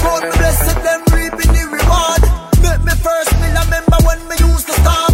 God 0.00 0.22
me 0.24 0.30
blessed 0.36 0.80
them 0.82 1.00
reaping 1.12 1.52
the 1.52 1.64
reward. 1.76 2.22
Make 2.64 2.82
me 2.88 2.94
first 3.04 3.32
I 3.36 3.62
remember 3.64 3.98
when 4.06 4.20
me 4.28 4.36
used 4.40 4.66
to 4.66 4.74
starve. 4.80 5.13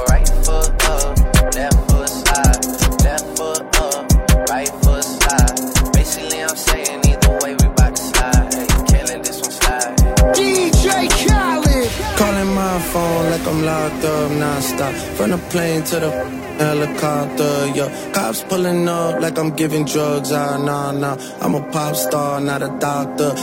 like 13.41 13.53
I'm 13.53 13.63
locked 13.63 14.05
up 14.05 14.31
non-stop 14.31 14.93
From 15.15 15.31
the 15.31 15.37
plane 15.49 15.83
to 15.83 15.99
the 15.99 16.11
helicopter, 16.57 17.67
yo 17.75 18.11
Cops 18.13 18.43
pulling 18.43 18.87
up 18.87 19.21
like 19.21 19.37
I'm 19.37 19.51
giving 19.55 19.85
drugs, 19.85 20.31
ah, 20.31 20.57
nah, 20.57 20.91
nah 20.91 21.17
I'm 21.41 21.55
a 21.55 21.71
pop 21.71 21.95
star, 21.95 22.39
not 22.39 22.61
a 22.61 22.69
doctor 22.79 23.33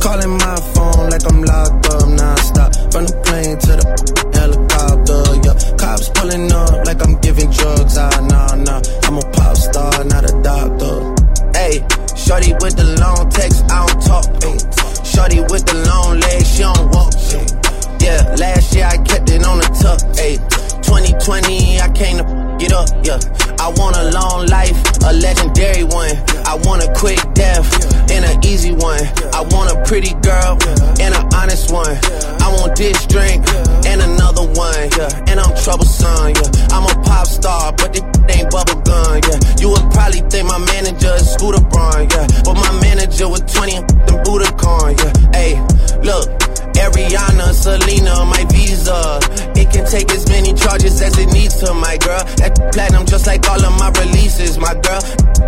Calling 0.00 0.36
my 0.38 0.56
phone 0.74 1.10
like 1.10 1.24
I'm 1.30 1.42
locked 1.42 1.86
up 1.86 2.08
non-stop 2.08 2.74
From 2.92 3.04
the 3.06 3.16
plane 3.24 3.58
to 3.58 3.72
the 3.78 3.86
helicopter, 4.34 5.22
yo 5.44 5.76
Cops 5.76 6.08
pulling 6.10 6.50
up 6.52 6.86
like 6.86 7.02
I'm 7.04 7.20
giving 7.20 7.50
drugs, 7.50 7.96
ah, 7.96 8.10
nah, 8.28 8.54
nah 8.56 8.82
I'm 9.04 9.18
a 9.18 9.30
pop 9.32 9.56
star, 9.56 10.04
not 10.04 10.28
a 10.28 10.42
doctor 10.42 11.14
Hey, 11.54 11.78
shorty 12.16 12.52
with 12.54 12.76
the 12.76 12.96
long 13.00 13.30
text, 13.30 13.62
I 13.70 13.86
don't 13.86 14.02
talk. 14.02 14.26
Ay. 14.42 14.58
Shorty 15.04 15.40
with 15.42 15.64
the 15.64 15.84
long 15.86 16.18
legs, 16.18 16.56
she 16.56 16.62
don't 16.62 16.90
walk. 16.90 17.14
Ay. 17.14 17.63
Yeah, 18.04 18.36
last 18.36 18.74
year 18.74 18.84
I 18.84 18.98
kept 18.98 19.30
it 19.30 19.46
on 19.46 19.64
the 19.64 19.68
tuck. 19.80 19.96
Ay. 20.20 20.36
2020, 20.84 21.80
I 21.80 21.88
came 21.90 22.18
to 22.18 22.24
get 22.60 22.72
up. 22.72 22.86
Yeah, 23.02 23.16
I 23.58 23.72
want 23.80 23.96
a 23.96 24.12
long 24.12 24.46
life, 24.46 24.76
a 25.08 25.12
legendary 25.16 25.82
one. 25.82 26.12
I 26.44 26.60
want 26.68 26.84
a 26.84 26.92
quick 26.92 27.18
death 27.32 27.66
and 28.12 28.24
an 28.24 28.44
easy 28.44 28.72
one. 28.72 29.00
I 29.32 29.40
want 29.48 29.72
a 29.72 29.82
pretty 29.88 30.12
girl 30.20 30.60
and 31.00 31.16
an 31.16 31.24
honest 31.32 31.72
one. 31.72 31.96
I 32.44 32.52
want 32.60 32.76
this 32.76 33.06
drink 33.06 33.42
and 33.88 34.04
another 34.04 34.44
one. 34.52 34.84
Yeah, 35.00 35.08
and 35.32 35.40
I'm 35.40 35.56
troublesome. 35.56 36.36
Yeah, 36.36 36.76
I'm 36.76 36.84
a 36.84 36.94
pop 37.02 37.26
star, 37.26 37.72
but 37.72 37.96
this 37.96 38.04
ain't 38.28 38.52
bubble 38.52 38.80
gun. 38.84 39.24
Yeah, 39.24 39.40
you 39.58 39.70
would 39.72 39.88
probably 39.96 40.20
think 40.28 40.46
my 40.46 40.60
manager 40.60 41.16
is 41.16 41.32
Scooter 41.32 41.64
Braun. 41.72 42.06
Yeah, 42.12 42.28
but 42.44 42.54
my 42.54 42.72
manager 42.84 43.28
was 43.28 43.40
20 43.48 43.76
and 43.80 43.88
Budokan. 44.28 44.92
Yeah, 45.00 45.32
hey, 45.32 45.56
look. 46.04 46.43
Ariana, 46.80 47.52
Selena, 47.52 48.24
my 48.24 48.44
visa. 48.50 49.18
It 49.54 49.70
can 49.70 49.86
take 49.86 50.10
as 50.10 50.28
many 50.28 50.52
charges 50.54 51.00
as 51.00 51.18
it 51.18 51.32
needs 51.32 51.56
to, 51.60 51.74
my 51.74 51.96
girl. 51.98 52.22
That 52.38 52.54
platinum 52.72 53.06
just 53.06 53.26
like 53.26 53.48
all 53.48 53.62
of 53.62 53.74
my 53.78 53.90
releases, 54.02 54.58
my 54.58 54.74
girl. 54.74 55.00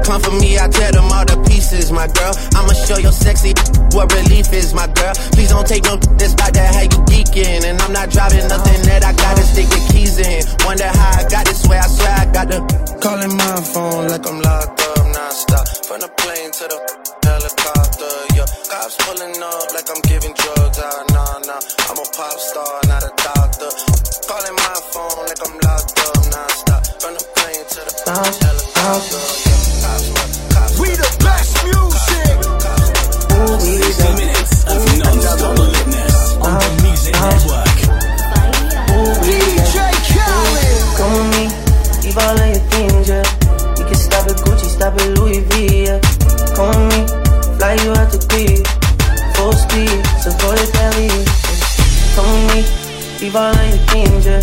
Come 0.04 0.20
for 0.20 0.32
me, 0.38 0.58
I 0.58 0.68
tear 0.68 0.92
them 0.92 1.10
all 1.10 1.24
to 1.24 1.36
pieces, 1.44 1.90
my 1.90 2.06
girl. 2.06 2.32
I'ma 2.54 2.72
show 2.72 2.98
your 2.98 3.12
sexy 3.12 3.54
what 3.92 4.12
relief 4.12 4.52
is, 4.52 4.74
my 4.74 4.86
girl. 4.86 5.14
Please 5.32 5.50
don't 5.50 5.66
take 5.66 5.84
no 5.84 5.96
that's 6.18 6.32
about 6.34 6.52
that 6.54 6.74
how 6.74 6.82
you 6.82 7.00
geeking. 7.10 7.64
And 7.64 7.80
I'm 7.80 7.92
not 7.92 8.10
driving 8.10 8.46
nothing 8.48 8.82
that 8.86 9.04
I 9.04 9.12
gotta 9.12 9.42
stick 9.42 9.66
the 9.66 9.80
keys 9.92 10.18
in. 10.18 10.42
Wonder 10.64 10.88
how 10.88 11.20
I 11.20 11.28
got 11.28 11.46
this 11.46 11.66
way, 11.66 11.78
I 11.78 11.88
swear 11.88 12.14
I 12.14 12.26
got 12.32 12.48
the 12.48 12.60
calling 13.02 13.36
my 13.36 13.60
phone 13.60 14.08
like 14.08 14.26
I'm 14.26 14.40
locked 14.40 14.80
up 14.80 14.96
non-stop. 15.16 15.66
From 15.86 16.00
the 16.00 16.10
plane 16.20 16.50
to 16.50 16.64
the 16.68 16.78
helicopter, 17.24 18.12
yeah. 18.36 18.48
Cops 18.68 18.96
pulling 19.00 19.36
up 19.42 19.66
like 19.72 19.88
I'm 19.88 20.02
giving 20.04 20.34
drugs, 20.34 20.78
ah, 20.78 21.05
nah. 21.60 21.90
I'm 21.90 21.98
a 21.98 22.04
pop 22.16 22.38
star, 22.38 22.80
not 22.88 23.02
a 23.02 23.12
doctor. 23.16 23.70
Calling 24.28 24.54
my 24.56 24.80
phone 24.92 25.26
like 25.26 25.40
I'm 25.44 25.54
locked 25.60 25.98
up 25.98 26.16
non-stop. 26.30 26.84
From 27.00 27.14
the 27.14 27.24
plane 27.34 27.64
to 27.64 27.80
the 27.84 27.94
helicopter, 28.44 29.45
leave 53.36 53.44
all 53.44 53.52
of 53.52 53.68
your 53.68 53.86
things, 53.88 54.26
yeah. 54.26 54.40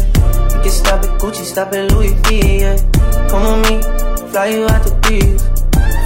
You 0.56 0.62
can 0.62 0.70
stop 0.70 1.04
at 1.04 1.20
Gucci, 1.20 1.44
stop 1.44 1.74
at 1.74 1.92
Louis 1.92 2.14
V, 2.28 2.60
yeah. 2.60 2.78
Come 3.30 3.62
with 3.62 3.72
me, 3.72 3.82
fly 4.30 4.48
you 4.48 4.66
out 4.68 4.86
to 4.86 4.94
Greece. 5.08 5.44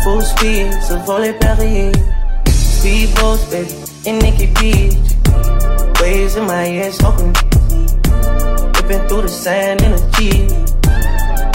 Full 0.03 0.21
speed, 0.21 0.71
so 0.83 0.95
to 0.97 1.33
Paris. 1.39 1.95
Speedboats, 2.47 3.43
baby, 3.51 3.73
in 4.09 4.19
Nikki 4.19 4.47
Beach. 4.55 4.95
Waves 6.01 6.35
in 6.35 6.45
my 6.45 6.67
ear, 6.67 6.91
smoking. 6.91 7.33
Ripping 8.75 9.07
through 9.07 9.23
the 9.23 9.29
sand 9.29 9.81
in 9.81 9.93
a 9.93 10.11
Jeep. 10.11 10.51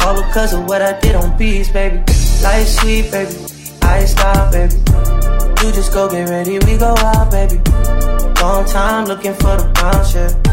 All 0.04 0.14
because 0.14 0.52
of 0.52 0.66
what 0.66 0.82
I 0.82 0.98
did 1.00 1.14
on 1.14 1.36
beats, 1.38 1.70
baby. 1.70 1.98
Life 2.42 2.66
sweet, 2.66 3.10
baby. 3.10 3.34
I 3.82 4.04
stop, 4.04 4.52
baby. 4.52 4.74
You 5.62 5.72
just 5.72 5.92
go 5.92 6.08
get 6.10 6.28
ready, 6.28 6.58
we 6.58 6.76
go 6.76 6.94
out, 6.98 7.30
baby. 7.30 7.60
Long 8.40 8.66
time 8.66 9.06
looking 9.06 9.34
for 9.34 9.56
the 9.56 9.70
bounce, 9.74 10.14
yeah. 10.14 10.51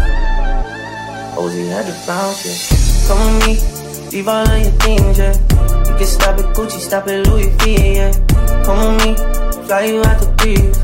Ozzy 1.39 1.69
had 1.69 1.85
the 1.87 1.95
bounce, 2.05 2.43
yeah. 2.43 3.07
Come 3.07 3.39
with 3.39 3.47
me, 3.47 4.11
leave 4.11 4.27
all 4.27 4.43
of 4.43 4.59
your 4.59 4.71
things, 4.83 5.17
yeah. 5.17 5.31
You 5.87 5.95
can 5.95 6.05
stop 6.05 6.37
at 6.37 6.53
Gucci, 6.53 6.79
stop 6.79 7.07
at 7.07 7.25
Louis 7.27 7.47
V, 7.63 7.95
yeah. 7.95 8.11
Come 8.65 8.97
with 8.97 9.07
me, 9.07 9.15
fly 9.63 9.85
you 9.87 10.03
out 10.03 10.19
to 10.19 10.27
Greece. 10.35 10.75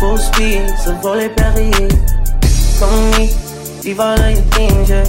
Full 0.00 0.18
speed, 0.18 0.66
so 0.82 0.98
volley 0.98 1.28
Paris. 1.28 1.94
Come 2.80 2.90
with 2.90 3.18
me, 3.18 3.30
leave 3.84 4.00
all 4.00 4.18
of 4.18 4.34
your 4.34 4.42
things, 4.58 4.90
yeah. 4.90 5.06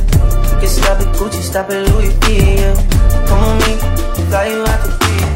You 0.54 0.58
can 0.62 0.70
stop 0.70 1.02
at 1.02 1.10
Gucci, 1.18 1.42
stop 1.42 1.72
at 1.72 1.82
Louis 1.90 2.14
V, 2.22 2.62
yeah. 2.62 2.78
Come 3.26 3.58
with 3.58 3.66
me, 3.66 3.74
fly 4.30 4.54
you 4.54 4.62
out 4.70 4.86
to 4.86 4.94
Greece. 5.02 5.34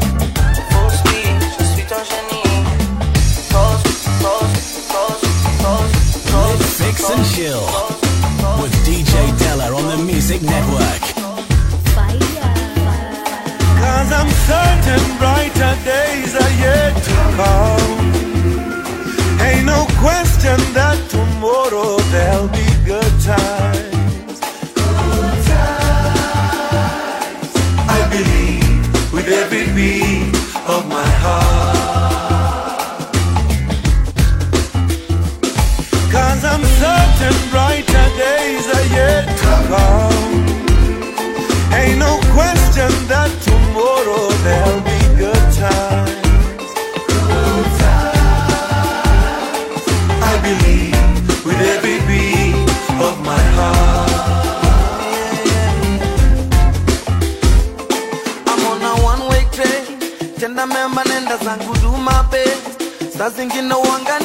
Full 0.70 0.90
speed, 0.94 1.34
je 1.58 1.64
suis 1.74 1.86
ton 1.90 1.98
génie. 2.06 2.62
Pose, 3.50 3.82
pose, 4.22 4.54
pose, 4.94 5.22
pose, 5.58 5.92
pose. 6.30 6.62
Fix 6.78 7.10
and 7.10 7.26
chill 7.34 8.09
with 8.60 8.72
DJ 8.84 9.14
Della 9.38 9.74
on 9.74 9.86
the 9.88 10.04
Music 10.04 10.42
Network. 10.42 11.02
Cause 13.80 14.10
I'm 14.12 14.30
certain 14.50 15.04
brighter 15.18 15.74
days 15.84 16.34
are 16.34 16.54
yet 16.64 16.92
to 17.06 17.16
come. 17.38 18.00
Ain't 19.46 19.64
no 19.64 19.86
question 20.04 20.58
that 20.74 20.98
tomorrow 21.08 21.96
there'll 22.12 22.48
be 22.48 22.68
good 22.84 23.14
times. 23.20 24.40
Good 24.74 25.38
times. 25.52 26.70
I 27.96 28.00
believe 28.14 29.12
with 29.12 29.28
every 29.28 29.66
beat 29.74 30.34
of 30.68 30.86
my 30.86 31.08
heart. 31.22 31.59
Cause 36.40 36.54
I'm 36.54 36.64
certain 36.80 37.36
brighter 37.50 38.06
days 38.16 38.64
are 38.76 38.86
yet 38.96 39.24
to 39.28 39.52
come. 39.68 40.48
Ain't 41.76 41.98
no 41.98 42.16
question 42.32 42.88
that 43.12 43.28
tomorrow 43.44 44.32
there'll 44.40 44.80
be 44.80 45.00
good 45.20 45.46
times. 45.60 46.16
Good 47.12 47.68
times. 47.84 49.84
I 50.24 50.32
believe 50.40 50.96
with 51.44 51.60
every 51.60 52.00
beat 52.08 52.56
of 53.04 53.20
my 53.20 53.36
heart. 53.56 54.08
I'm 58.48 58.64
on 58.64 58.80
a 58.80 58.96
one-way 59.04 59.44
train 59.52 60.00
tenda 60.40 60.64
memba 60.66 61.04
nenda 61.04 61.36
zangu 61.44 61.74
duma 61.82 62.24
pe 62.30 62.44
saa 63.18 63.28
zingine 63.28 63.74
wanga 63.74 64.18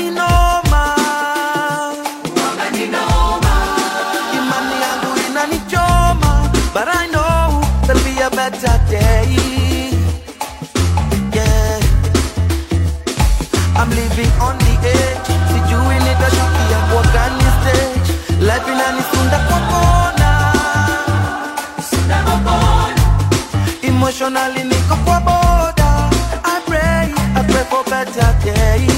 Kwa 24.26 25.20
boda 25.20 26.10
I 26.44 26.60
pray, 26.66 27.14
I 27.36 27.44
pray 27.48 27.64
for 27.70 27.84
better 27.84 28.34
days 28.44 28.95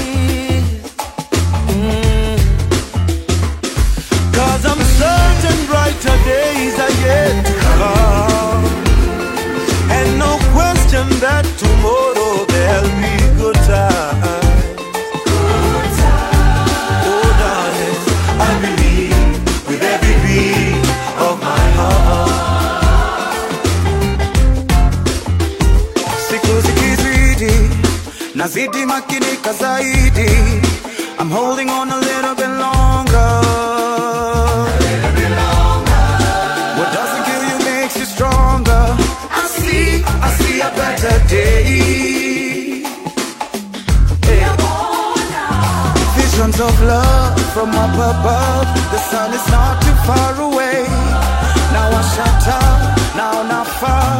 zaidi 29.52 30.60
I'm 31.18 31.30
holding 31.30 31.68
on 31.68 31.88
a 31.90 31.98
little 32.10 32.34
bit 32.34 32.52
longer. 32.66 33.30
What 36.78 36.90
doesn't 36.98 37.24
kill 37.28 37.42
you 37.50 37.58
makes 37.70 37.96
you 37.98 38.06
stronger. 38.06 38.84
I 39.40 39.44
see, 39.58 40.02
I 40.26 40.28
see 40.38 40.60
a 40.60 40.70
better 40.80 41.16
day. 41.28 42.84
Visions 46.16 46.60
of 46.60 46.74
love 46.82 47.40
from 47.54 47.70
up 47.84 47.94
above. 48.12 48.66
The 48.92 49.00
sun 49.10 49.34
is 49.34 49.46
not 49.50 49.82
too 49.82 49.96
far 50.06 50.32
away. 50.48 50.84
Now 51.74 51.88
I 52.00 52.02
shut 52.14 52.44
up, 52.62 52.80
now 53.16 53.42
not 53.52 53.66
far. 53.80 54.12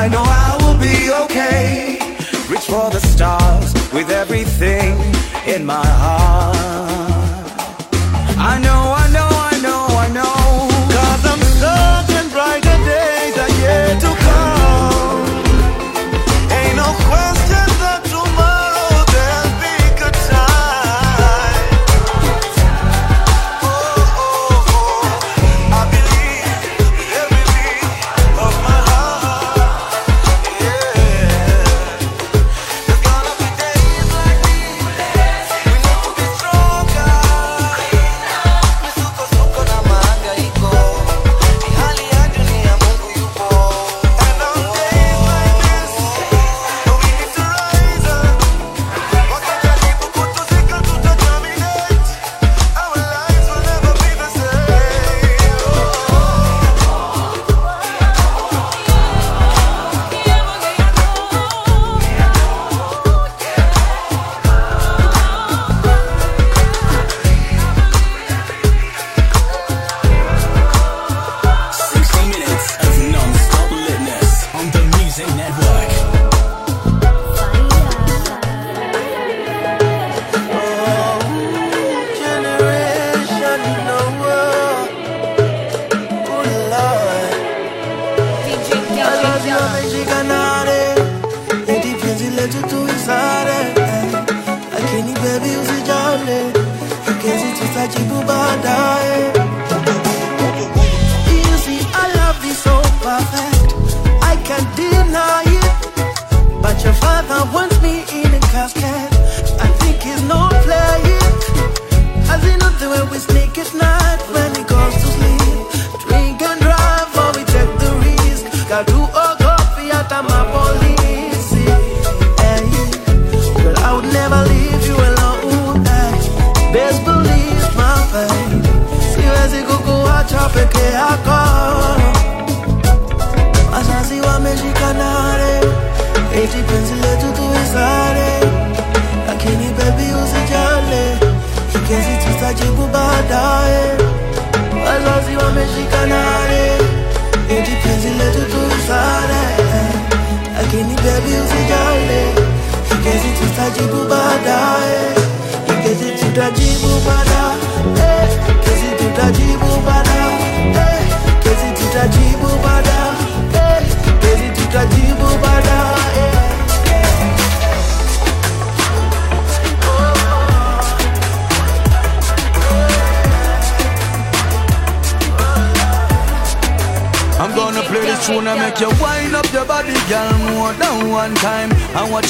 I 0.00 0.08
know 0.12 0.22
I 0.22 0.48
will 0.62 0.78
be 0.78 0.96
okay 1.24 2.07
everything 4.40 4.94
in 5.52 5.66
my 5.66 5.84
heart 5.84 6.17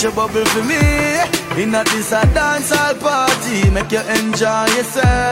You 0.00 0.12
bubble 0.12 0.44
for 0.44 0.62
me. 0.62 0.76
In 1.60 1.74
a 1.74 1.82
this 1.82 2.12
a 2.12 2.20
dancehall 2.30 3.00
party, 3.00 3.68
make 3.70 3.90
you 3.90 3.98
enjoy 3.98 4.66
yourself. 4.76 5.27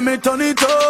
Me, 0.00 0.16
so 0.22 0.36
make 0.36 0.87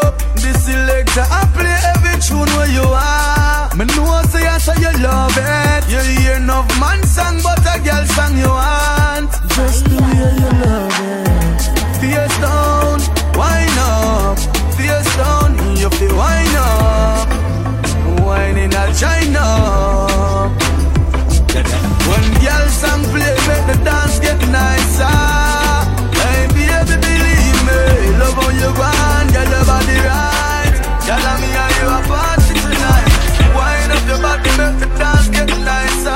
Girl, 31.09 31.17
and 31.17 31.41
me 31.41 31.49
and 31.49 31.73
you 31.81 31.89
a 31.89 31.99
party 32.05 32.53
tonight. 32.53 33.09
Wind 33.57 33.93
up 33.97 34.05
your 34.05 34.21
body, 34.21 34.53
make 34.61 34.77
the 34.77 34.89
dance 35.01 35.29
get 35.33 35.49
nicer. 35.65 36.13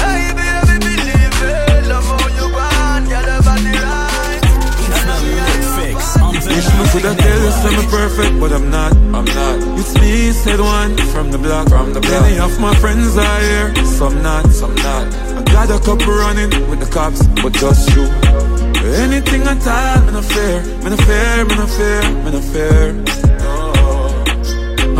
Hey, 0.00 0.32
baby, 0.32 0.80
believe 0.80 1.36
me, 1.44 1.84
love 1.84 2.08
how 2.08 2.24
you 2.40 2.48
go 2.48 2.56
on, 2.56 3.04
get 3.04 3.28
your 3.28 3.42
body 3.44 3.76
right. 3.76 4.40
Girl, 4.80 5.12
and 5.12 5.20
me 5.28 5.36
and 5.44 5.60
you 5.60 5.76
a 5.76 6.00
party 6.00 6.48
Wish 6.56 6.68
me 6.72 6.84
coulda 6.88 7.12
tell 7.20 7.38
you 7.44 7.52
say 7.52 7.72
me 7.76 7.84
perfect, 7.92 8.40
but 8.40 8.50
I'm 8.56 8.70
not. 8.70 8.96
I'm 9.12 9.28
not. 9.36 9.78
It's 9.78 9.92
me, 10.00 10.32
said 10.32 10.58
one 10.58 10.96
from 11.12 11.30
the 11.30 11.36
block. 11.36 11.68
From 11.68 11.92
the 11.92 12.00
block. 12.00 12.22
Many 12.22 12.38
of 12.38 12.58
my 12.58 12.74
friends 12.76 13.14
are 13.18 13.40
here, 13.40 13.74
some 13.84 14.22
not, 14.22 14.46
some 14.52 14.74
not. 14.76 15.04
I 15.36 15.42
got 15.52 15.68
a 15.68 15.78
couple 15.84 16.14
running 16.16 16.48
with 16.70 16.80
the 16.80 16.88
cops, 16.90 17.26
but 17.44 17.52
just 17.52 17.94
you. 17.94 18.08
Anything 19.04 19.42
at 19.42 19.66
all, 19.66 20.00
me 20.06 20.12
no 20.12 20.22
fear, 20.22 20.62
me 20.80 20.88
no 20.88 20.96
fear, 20.96 21.44
me 21.44 21.56
no 21.56 21.66
fear, 21.66 22.02
me 22.24 22.30
no 22.30 22.40
fear. 22.40 23.15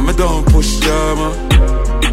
I'm 0.07 0.15
don't 0.15 0.47
push 0.47 0.79
drama, 0.79 1.35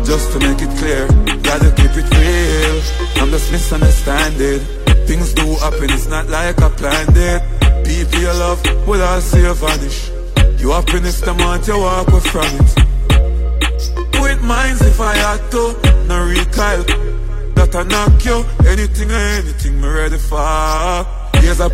just 0.03 0.31
to 0.33 0.39
make 0.39 0.61
it 0.61 0.77
clear. 0.79 1.07
Gotta 1.43 1.69
keep 1.77 1.91
it 1.93 2.09
real. 2.17 2.81
I'm 3.21 3.29
just 3.29 3.51
misunderstanding. 3.51 4.59
Things 5.05 5.33
do 5.33 5.45
happen, 5.57 5.91
it's 5.91 6.07
not 6.07 6.27
like 6.27 6.59
I 6.59 6.69
planned 6.69 7.15
it. 7.15 7.41
People 7.85 8.19
you 8.19 8.33
love 8.33 8.59
will 8.87 9.01
all 9.01 9.21
see 9.21 9.41
you 9.41 9.53
vanish. 9.53 10.09
You 10.59 10.71
happiness 10.71 11.21
the 11.21 11.35
month 11.35 11.67
you 11.67 11.77
walk 11.77 12.07
away 12.07 12.19
from 12.21 12.49
it. 12.61 14.21
With 14.21 14.41
minds 14.41 14.81
if 14.81 14.99
I 14.99 15.15
had 15.15 15.51
to, 15.51 15.63
no 16.07 16.25
recoil. 16.25 16.83
That 17.53 17.75
I 17.75 17.83
knock 17.83 18.25
you, 18.25 18.43
anything 18.67 19.11
or 19.11 19.25
anything 19.37 19.79
me 19.79 19.87
ready 19.87 20.17
for. 20.17 21.05
Here's 21.35 21.59
a 21.59 21.69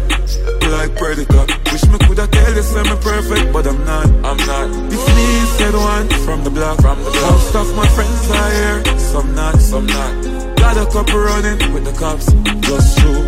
like 0.67 0.97
predator. 0.97 1.58
Wish 1.71 1.85
me 1.87 1.97
coulda 1.99 2.27
tell 2.27 2.55
you 2.55 2.63
say 2.63 2.83
me 2.83 2.95
perfect, 3.01 3.53
but 3.53 3.67
I'm 3.67 3.83
not. 3.85 4.07
I'm 4.25 4.37
not. 4.49 4.69
If 4.91 5.03
me 5.15 5.27
said 5.57 5.73
one 5.73 6.09
from 6.25 6.43
the 6.43 6.49
block, 6.49 6.81
from 6.81 6.97
the 7.03 7.11
block. 7.11 7.31
Most 7.31 7.55
of 7.55 7.75
my 7.75 7.87
friends 7.89 8.29
are 8.31 8.51
here, 8.51 8.97
some 8.97 9.35
not, 9.35 9.55
some 9.59 9.85
not. 9.85 10.13
Got 10.57 10.77
a 10.77 10.85
couple 10.91 11.19
running 11.19 11.73
with 11.73 11.85
the 11.85 11.93
cops, 11.93 12.25
just 12.61 12.97
true. 12.99 13.23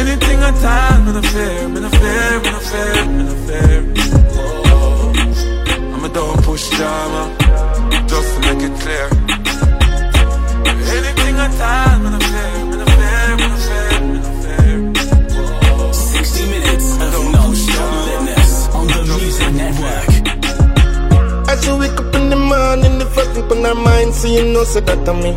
Anything 0.00 0.38
at 0.42 0.64
all, 0.64 1.00
me 1.02 1.12
no 1.12 1.22
fear, 1.22 1.68
me 1.68 1.80
no 1.80 1.88
fear, 1.88 2.40
me 2.40 2.50
no 2.50 2.58
fear, 2.58 3.06
me 3.06 3.22
no 3.24 3.34
fear. 3.46 3.94
Oh, 4.68 5.12
I'm 5.94 6.04
a 6.04 6.08
don't 6.08 6.42
push 6.42 6.68
drama, 6.70 7.34
just 8.06 8.34
to 8.34 8.40
make 8.40 8.62
it 8.68 8.74
clear. 8.80 9.08
Anything 10.96 11.36
at 11.36 11.60
all, 11.60 11.98
me 12.00 12.10
no 12.10 12.18
fear, 12.18 12.64
me 12.66 12.76
no 12.76 12.86
fear, 12.96 13.36
me 13.36 13.46
no 13.48 13.56
fear, 13.66 14.00
me 14.00 14.18
no 14.18 14.30
fear. 14.42 15.92
60 15.92 16.50
minutes 16.50 16.88
of 17.00 17.35
Music 19.38 19.54
Network. 19.54 21.48
As 21.48 21.66
you 21.66 21.76
wake 21.78 21.98
up 22.00 22.14
in 22.14 22.30
the 22.30 22.36
morning, 22.36 22.98
the 22.98 23.06
first 23.06 23.32
thing 23.32 23.44
on 23.50 23.66
our 23.66 23.74
mind, 23.74 24.14
so 24.14 24.28
you 24.28 24.44
know, 24.52 24.64
say 24.64 24.80
that 24.80 25.08
I'm 25.08 25.20
me. 25.22 25.36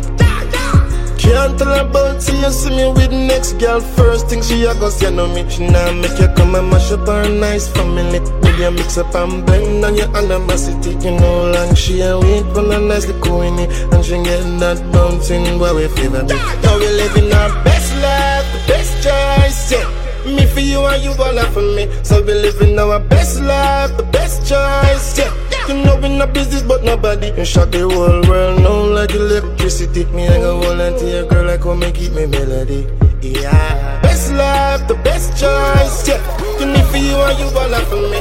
Can't 1.18 1.58
tell 1.58 1.86
about 1.86 2.22
see 2.22 2.40
you 2.40 2.50
see 2.50 2.70
me 2.70 2.88
with 2.92 3.12
next 3.12 3.52
girl 3.60 3.78
First 3.80 4.28
thing 4.28 4.42
she 4.42 4.64
a 4.64 4.74
go 4.74 4.88
say 4.88 5.14
no 5.14 5.28
me 5.28 5.48
She 5.50 5.68
nah 5.68 5.92
make 5.92 6.18
you 6.18 6.26
come 6.34 6.54
and 6.54 6.70
mash 6.70 6.90
up 6.90 7.06
her 7.06 7.28
nice 7.28 7.68
family 7.68 8.18
With 8.18 8.58
you 8.58 8.70
mix 8.70 8.96
up 8.96 9.14
and 9.14 9.44
blend 9.46 9.84
on 9.84 9.96
your 9.96 10.08
animosity 10.16 10.90
You 11.06 11.12
know 11.20 11.52
long 11.52 11.74
she 11.74 12.00
a 12.00 12.18
wait 12.18 12.44
for 12.54 12.64
a 12.72 12.80
nicely 12.80 13.12
coiny 13.20 13.68
And 13.92 14.04
she 14.04 14.16
get 14.24 14.42
that 14.60 14.80
bouncing 14.92 15.58
boy 15.58 15.74
we 15.76 15.88
favor 15.88 16.22
me 16.22 16.34
Now 16.34 16.78
we 16.78 16.88
living 16.88 17.30
our 17.32 17.64
best 17.64 17.94
life, 17.96 18.46
the 18.52 18.72
best 18.72 19.02
choice, 19.04 19.72
yeah 19.72 19.99
Me 20.24 20.46
for 20.46 20.60
you 20.60 20.84
and 20.86 21.02
you 21.02 21.10
all 21.12 21.38
for 21.52 21.62
me. 21.62 21.88
So 22.02 22.22
we 22.22 22.34
living 22.34 22.78
our 22.78 23.00
best 23.00 23.40
life, 23.40 23.96
the 23.96 24.02
best 24.04 24.46
choice, 24.48 25.18
yeah. 25.18 25.32
You 25.68 25.84
know 25.84 25.96
we 25.96 26.08
no 26.08 26.26
business 26.26 26.62
but 26.62 26.82
nobody. 26.82 27.28
You 27.36 27.44
shock 27.44 27.70
the 27.70 27.88
whole 27.88 28.22
world 28.28 28.60
now 28.60 28.94
like 28.94 29.14
electricity. 29.14 30.04
Me 30.06 30.28
I 30.28 30.38
go 30.38 30.62
hold 30.62 30.80
on 30.80 30.98
to 30.98 31.06
your 31.06 31.26
girl 31.26 31.46
like 31.46 31.60
come 31.60 31.82
and 31.82 31.94
keep 31.94 32.12
me 32.12 32.26
melody. 32.26 32.86
Yeah. 33.22 34.00
Best 34.02 34.32
life, 34.32 34.86
the 34.88 34.94
best 34.96 35.30
choice, 35.38 36.08
yeah. 36.08 36.20
You 36.58 36.66
need 36.66 36.86
for 36.86 36.96
you 36.96 37.16
and 37.16 37.38
you 37.38 37.46
all 37.58 37.84
for 37.86 38.00
me. 38.10 38.20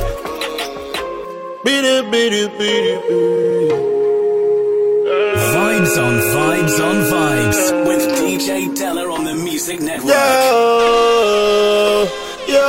Beat 1.64 1.86
it, 1.86 2.12
beat 2.12 2.34
it, 2.34 2.58
beat 2.58 2.86
it, 2.94 3.02
beat 3.10 3.94
it 3.94 3.99
Vibes 5.90 5.98
Vibes 5.98 5.98
on 5.98 6.14
vibes 6.20 6.80
on 6.86 6.98
vibes 7.04 7.88
with 7.88 8.04
DJ 8.20 8.76
Della 8.78 9.12
on 9.12 9.24
the 9.24 9.34
Music 9.34 9.80
Network. 9.82 10.14
Yo, 10.14 10.16
yo, 12.48 12.68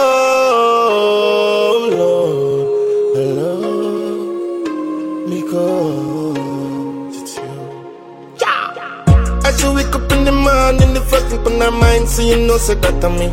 Lord, 1.99 2.67
hello, 3.15 3.55
because 5.29 7.17
it's 7.21 7.37
you. 7.37 7.43
Yeah. 8.41 9.45
As 9.45 9.63
you 9.63 9.75
wake 9.75 9.95
up 9.95 10.13
in 10.13 10.25
the 10.25 10.33
morning, 10.33 10.95
the 10.95 11.01
first 11.03 11.27
thing 11.27 11.41
on 11.41 11.59
my 11.59 11.69
mind, 11.69 12.09
so 12.09 12.23
you 12.23 12.37
know, 12.47 12.57
say 12.57 12.75
that 12.75 13.05
I'm 13.05 13.19
me. 13.19 13.33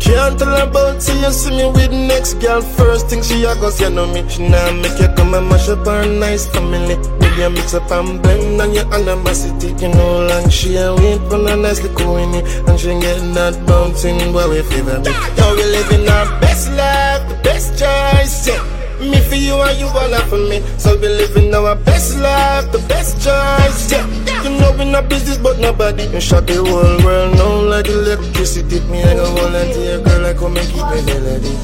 Can't 0.00 0.38
tell 0.38 0.48
her 0.48 0.64
about 0.68 1.02
see 1.02 1.18
you 1.20 1.30
see 1.30 1.50
me 1.56 1.66
with 1.70 1.90
next 1.90 2.34
girl 2.34 2.60
First 2.60 3.08
thing 3.08 3.22
she 3.22 3.44
a 3.44 3.54
go 3.54 3.70
say 3.70 3.88
know 3.88 4.06
me 4.06 4.28
She 4.28 4.46
nah 4.46 4.70
make 4.72 5.00
you 5.00 5.08
come 5.16 5.32
and 5.32 5.48
mash 5.48 5.68
up 5.68 5.86
her 5.86 6.04
nice 6.06 6.46
family 6.48 6.96
With 7.32 7.52
mix 7.54 7.72
up 7.72 7.90
and 7.90 8.22
blend 8.22 8.60
on 8.60 8.74
your 8.74 8.84
animosity. 8.92 9.68
You 9.80 9.88
know 9.88 10.26
long 10.26 10.50
she 10.50 10.76
a 10.76 10.94
wait 10.94 11.18
for 11.30 11.40
a 11.40 11.56
nice 11.56 11.80
little 11.80 12.14
winnie 12.14 12.42
And 12.68 12.78
she 12.78 12.88
get 13.00 13.24
that 13.32 13.56
bouncing 13.66 14.32
boy 14.32 14.50
we 14.50 14.60
favor 14.62 14.98
me 15.00 15.10
Now 15.40 15.54
we 15.56 15.64
living 15.64 16.06
our 16.08 16.28
best 16.40 16.68
life, 16.72 17.26
the 17.30 17.40
best 17.42 17.78
choice 17.78 18.46
yeah. 18.46 18.60
Me 19.00 19.18
for 19.20 19.34
you 19.34 19.56
and 19.60 19.78
you 19.80 19.86
all 19.86 20.14
for 20.28 20.36
me. 20.36 20.60
So 20.76 20.94
we 21.00 21.08
living 21.08 21.54
our 21.54 21.74
best 21.74 22.18
life, 22.18 22.70
the 22.70 22.78
best 22.86 23.24
choice 23.24 23.90
yeah. 23.90 24.04
You 24.44 24.50
know 24.60 24.76
we 24.76 24.84
not 24.84 25.08
business 25.08 25.38
but 25.38 25.58
nobody. 25.58 26.08
Can 26.10 26.20
shut 26.20 26.46
the 26.46 26.56
whole 26.56 27.04
world 27.04 27.34
now 27.34 27.62
like 27.62 27.88
electricity. 27.88 28.80
Me 28.90 29.02
I 29.02 29.14
go 29.14 29.24
volunteer 29.34 30.00
girl 30.04 30.26
I 30.26 30.34
come 30.34 30.56
and 30.58 30.68
keep 30.68 30.84
me 30.84 31.00
melody. 31.08 31.56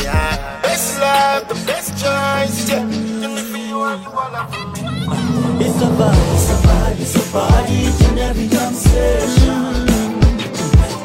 Yeah. 0.00 0.62
Best 0.62 1.00
life, 1.00 1.48
the 1.48 1.54
best 1.66 1.90
choice 1.98 2.70
yeah. 2.70 2.86
You 2.86 3.28
me 3.34 3.42
for 3.42 3.58
you 3.58 3.82
and 3.82 4.02
you 4.02 4.10
all 4.10 4.77
It's 5.60 5.82
a 5.82 5.86
vibe, 5.98 6.34
it's 6.34 6.50
a 6.50 6.54
vibe, 6.66 7.00
it's 7.00 7.16
a 7.16 7.32
party 7.32 8.48
jam 8.48 8.74
session. 8.74 9.86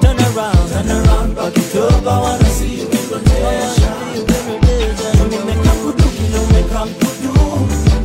Turn 0.02 0.20
around, 0.20 0.70
turn 0.70 0.90
around, 0.90 1.36
back 1.36 1.58
it 1.58 1.76
up. 1.76 2.06
I 2.06 2.20
wanna 2.22 2.46
see 2.46 2.76
you 2.82 2.88
in 2.88 3.10
rotation. 3.10 3.94
Umeka 5.42 5.72
kudu, 5.82 6.04
kile 6.04 6.40
umeka 6.40 6.86
mkudu. 6.86 7.34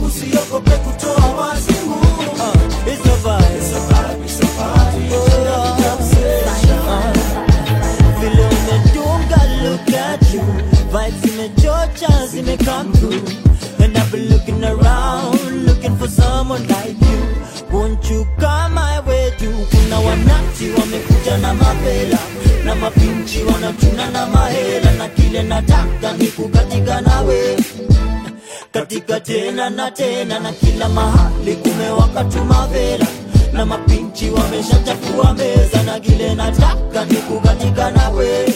Usiogope 0.06 0.70
kutoa 0.70 1.26
wazimu. 1.38 1.96
It's 2.86 3.06
a 3.06 3.16
vibe, 3.24 3.56
it's 3.58 3.72
a 3.72 3.80
vibe, 3.88 4.24
it's 4.24 4.40
a 4.40 4.46
party 4.56 5.04
jam 5.80 6.00
session. 6.10 7.14
Vile 8.20 8.44
umedunga, 8.56 9.40
look 9.62 9.88
at 9.94 10.22
you. 10.34 10.42
Vibes 10.92 11.20
zimechocha, 11.22 12.26
zimecome 12.26 12.92
through. 12.92 13.47
Someone 16.58 16.68
like 16.68 17.00
you. 17.00 17.68
Won't 17.72 18.10
you 18.10 18.26
come 18.38 18.74
my 18.74 19.00
way 19.00 19.30
too? 19.38 19.52
Kuna 19.70 20.00
wanati 20.00 20.70
wamekuja 20.80 21.38
na 21.38 21.54
mapela 21.54 22.18
na 22.64 22.74
mapinchi 22.74 23.42
wanachuna 23.42 24.10
na 24.10 24.26
mahela, 24.26 24.92
na 24.92 25.08
kile 25.08 25.42
nataka 25.42 26.12
ni 26.18 26.26
kukatika 26.26 27.00
nawe 27.00 27.56
katika 28.72 29.20
tena 29.20 29.70
na 29.70 29.90
tena, 29.90 30.40
na 30.40 30.52
kila 30.52 30.88
mahali 30.88 31.56
kumewaka 31.56 32.24
tumavela 32.24 33.06
na 33.52 33.66
mapinchi 33.66 34.30
wameshachafua 34.30 35.34
meza, 35.34 35.82
na 35.82 36.00
kile 36.00 36.34
nataka 36.34 37.04
ni 37.04 37.14
kukatika 37.16 37.90
nawe 37.90 38.54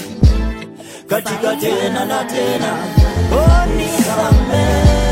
katika 1.09 1.57
tena 1.57 2.05
na 2.05 2.25
tena. 2.25 2.73
Oh, 3.33 3.67
nisamehe 3.77 5.12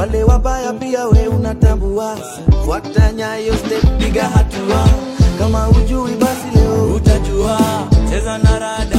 wale 0.00 0.24
wabaya 0.24 0.72
pia 0.72 1.08
we 1.08 1.26
unatambua. 1.28 2.16
Fuata 2.64 3.12
nyayo 3.12 3.54
step 3.56 3.98
piga 3.98 4.22
hatua. 4.28 4.88
Kama 5.38 5.68
ujui 5.68 6.14
basi 6.16 6.46
leo 6.58 6.94
utajua. 6.96 7.58
Cheza 8.10 8.38
na 8.38 8.58
rada 8.58 8.89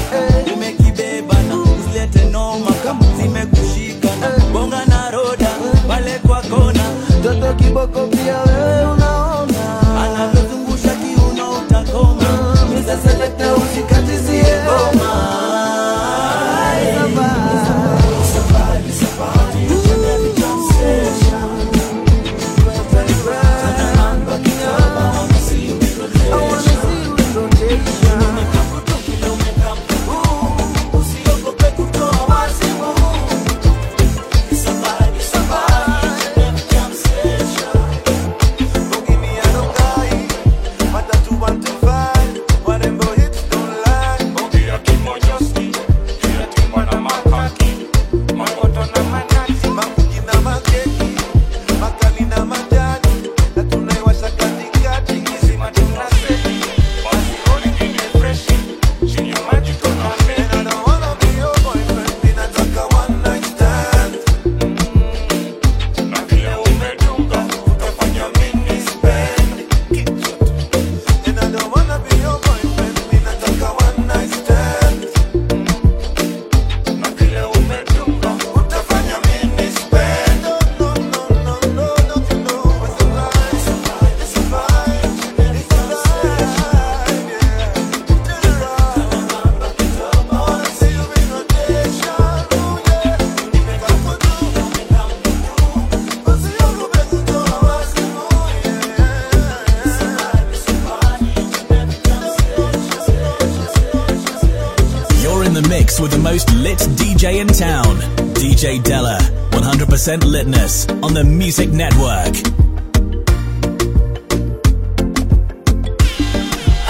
100% 110.01 110.23
litness 110.23 110.89
on 111.03 111.13
the 111.13 111.23
Music 111.23 111.69
Network. 111.69 112.33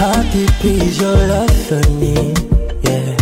How 0.00 0.22
is 0.64 0.98
your 0.98 1.16
love 1.28 1.52
for 1.68 1.82
me? 2.00 2.32
Yeah. 2.82 3.16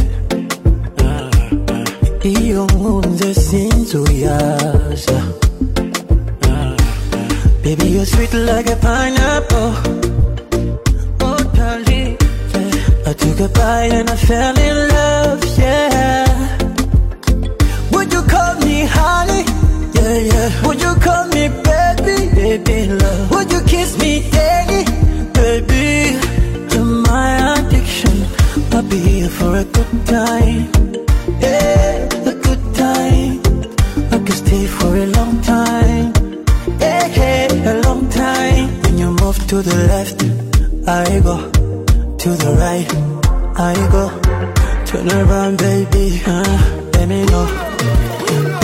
Iyo 2.23 2.67
nkunze 2.67 3.35
sinzuyaza 3.35 5.23
Baby 7.65 7.87
you're 7.89 8.07
sweet 8.07 8.33
like 8.35 8.71
a 8.71 8.77
pineapple 8.77 9.20
stay 34.41 34.67
for 34.67 34.93
a 34.97 35.07
long 35.19 35.41
time. 35.43 36.13
Yeah, 36.81 37.07
yeah, 37.19 37.73
a 37.73 37.75
long 37.87 38.09
time. 38.09 38.67
When 38.83 38.95
you 38.99 39.11
move 39.23 39.39
to 39.51 39.57
the 39.69 39.79
left, 39.93 40.19
I 40.89 41.21
go. 41.29 41.37
To 42.23 42.29
the 42.43 42.51
right, 42.63 42.91
I 43.71 43.75
go. 43.95 44.05
Turn 44.89 45.09
around, 45.21 45.57
baby. 45.59 46.07
Uh, 46.27 46.57
let 46.95 47.07
me 47.09 47.21
know. 47.33 47.47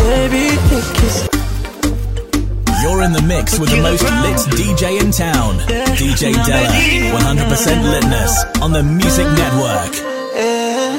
Baby, 0.02 0.44
take 0.68 0.90
kiss. 0.98 1.16
You're 2.82 3.02
in 3.06 3.12
the 3.18 3.24
mix 3.32 3.58
with 3.58 3.70
the 3.70 3.80
most 3.88 4.04
lit 4.24 4.40
DJ 4.58 5.00
in 5.02 5.10
town. 5.10 5.52
DJ 6.00 6.22
Della. 6.46 6.68
100% 7.20 7.82
litness 7.92 8.32
on 8.62 8.72
the 8.72 8.82
Music 8.82 9.26
Network. 9.40 9.92
Yeah. 10.34 10.92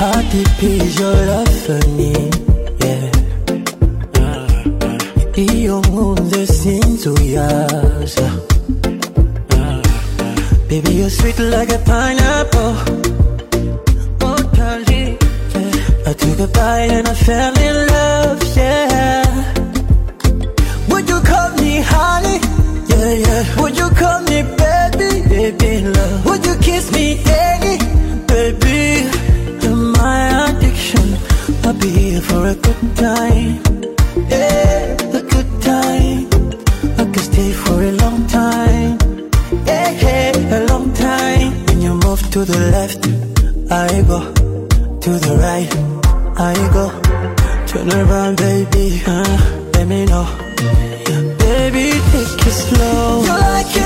How 0.00 0.16
deep 0.32 0.62
is 0.62 0.98
your 0.98 1.14
love 1.32 1.54
for 1.66 1.80
me? 1.98 2.12
Yeah. 5.64 5.70
Iyo 5.70 5.80
nkunze 5.80 6.46
sinzuyaza 6.46 8.28
Baby, 10.68 10.92
you're 10.98 11.10
sweet 11.10 11.38
like 11.38 11.70
a 11.72 11.78
pineapple. 11.78 12.74
I 16.06 16.12
took 16.12 16.38
a 16.40 16.46
bite 16.48 16.90
and 16.96 17.08
I 17.08 17.14
fell 17.14 17.54
in 17.68 17.76
love, 17.86 18.56
yeah. 18.56 19.24
Would 20.90 21.08
you 21.08 21.20
call 21.20 21.50
me 21.62 21.80
honey? 21.80 22.38
Yeah, 22.90 23.12
yeah. 23.24 23.60
Would 23.62 23.76
you 23.78 23.88
call 24.00 24.20
me 24.30 24.42
baby? 24.60 25.10
Baby, 25.28 25.70
love. 25.96 26.26
Would 26.26 26.44
you 26.46 26.56
kiss 26.66 26.92
me 26.92 27.22
daily? 27.24 27.76
Baby, 28.26 29.08
you're 29.62 29.76
my 30.00 30.50
addiction. 30.50 31.06
I'll 31.64 31.72
be 31.74 31.88
here 31.88 32.20
for 32.20 32.48
a 32.48 32.54
good 32.54 32.96
time. 32.96 33.62
Yeah, 34.28 34.96
to 42.34 42.44
the 42.44 42.58
left, 42.74 43.06
I 43.70 44.02
go. 44.10 44.18
To 45.02 45.10
the 45.24 45.34
right, 45.38 45.70
I 46.36 46.54
go. 46.74 46.86
Turn 47.68 47.88
around, 47.92 48.38
baby. 48.38 49.00
Uh, 49.06 49.70
let 49.74 49.86
me 49.86 50.04
know. 50.04 50.26
Baby, 51.38 51.92
take 52.10 52.46
it 52.48 52.56
slow. 52.66 53.22
You're 53.22 53.38
like 53.38 53.83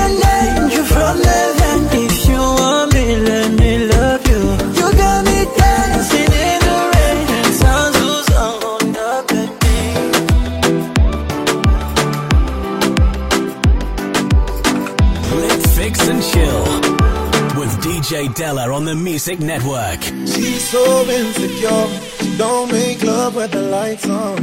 Della 18.39 18.73
on 18.73 18.85
the 18.85 18.95
Music 18.95 19.41
Network. 19.41 20.01
She's 20.25 20.63
so 20.69 21.03
insecure. 21.09 21.87
She 22.21 22.37
don't 22.37 22.71
make 22.71 23.03
love 23.03 23.35
with 23.35 23.51
the 23.51 23.61
lights 23.63 24.07
on. 24.07 24.39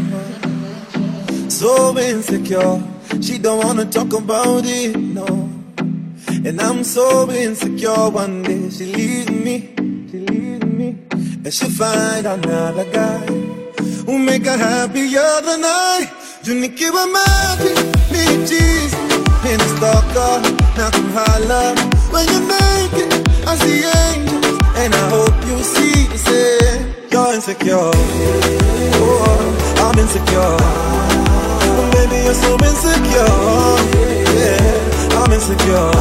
So 1.48 1.96
insecure. 1.96 2.82
She 3.22 3.38
don't 3.38 3.64
wanna 3.64 3.86
talk 3.86 4.12
about 4.12 4.64
it, 4.66 4.98
no. 4.98 5.26
And 6.44 6.60
I'm 6.60 6.84
so 6.84 7.30
insecure. 7.30 8.10
One 8.10 8.42
day 8.42 8.68
she 8.68 8.84
leaves 8.84 9.30
me, 9.30 9.72
she 10.10 10.18
leaves 10.18 10.66
me, 10.66 10.88
and 11.10 11.54
she 11.54 11.66
find 11.70 12.26
another 12.26 12.84
guy 12.92 13.24
who 14.04 14.18
make 14.18 14.44
her 14.44 14.58
happier 14.58 15.40
than 15.40 15.64
I. 15.64 16.06
Junikiwa 16.42 17.04
maji, 17.14 17.72
me 18.12 18.24
cheese, 18.46 18.94
in 19.50 19.56
the 19.56 19.68
stalker, 19.74 20.34
now 20.76 20.90
come 20.90 21.10
holla 21.16 21.74
when 22.12 22.28
you 22.28 22.40
make 22.46 23.06
it. 23.06 23.15
I 23.48 23.54
see 23.56 23.84
angels, 23.84 24.58
and 24.76 24.92
I 24.94 25.08
hope 25.08 25.36
you 25.46 25.56
see 25.62 26.06
the 26.08 26.18
same. 26.18 26.94
You're 27.10 27.32
insecure, 27.34 27.90
oh, 28.98 29.24
I'm 29.84 29.98
insecure. 29.98 30.56
Baby, 31.92 32.18
you're 32.24 32.34
so 32.34 32.52
insecure, 32.54 33.34
yeah, 34.36 35.18
I'm 35.20 35.32
insecure. 35.32 35.92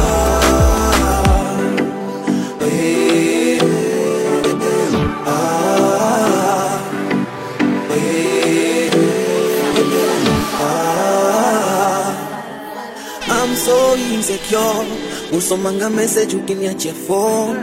I'm 13.28 13.54
so 13.54 13.94
insecure. 13.96 15.05
Usomanga 15.32 15.90
message 15.90 16.34
ukiniachia 16.36 16.92
phone. 16.94 17.58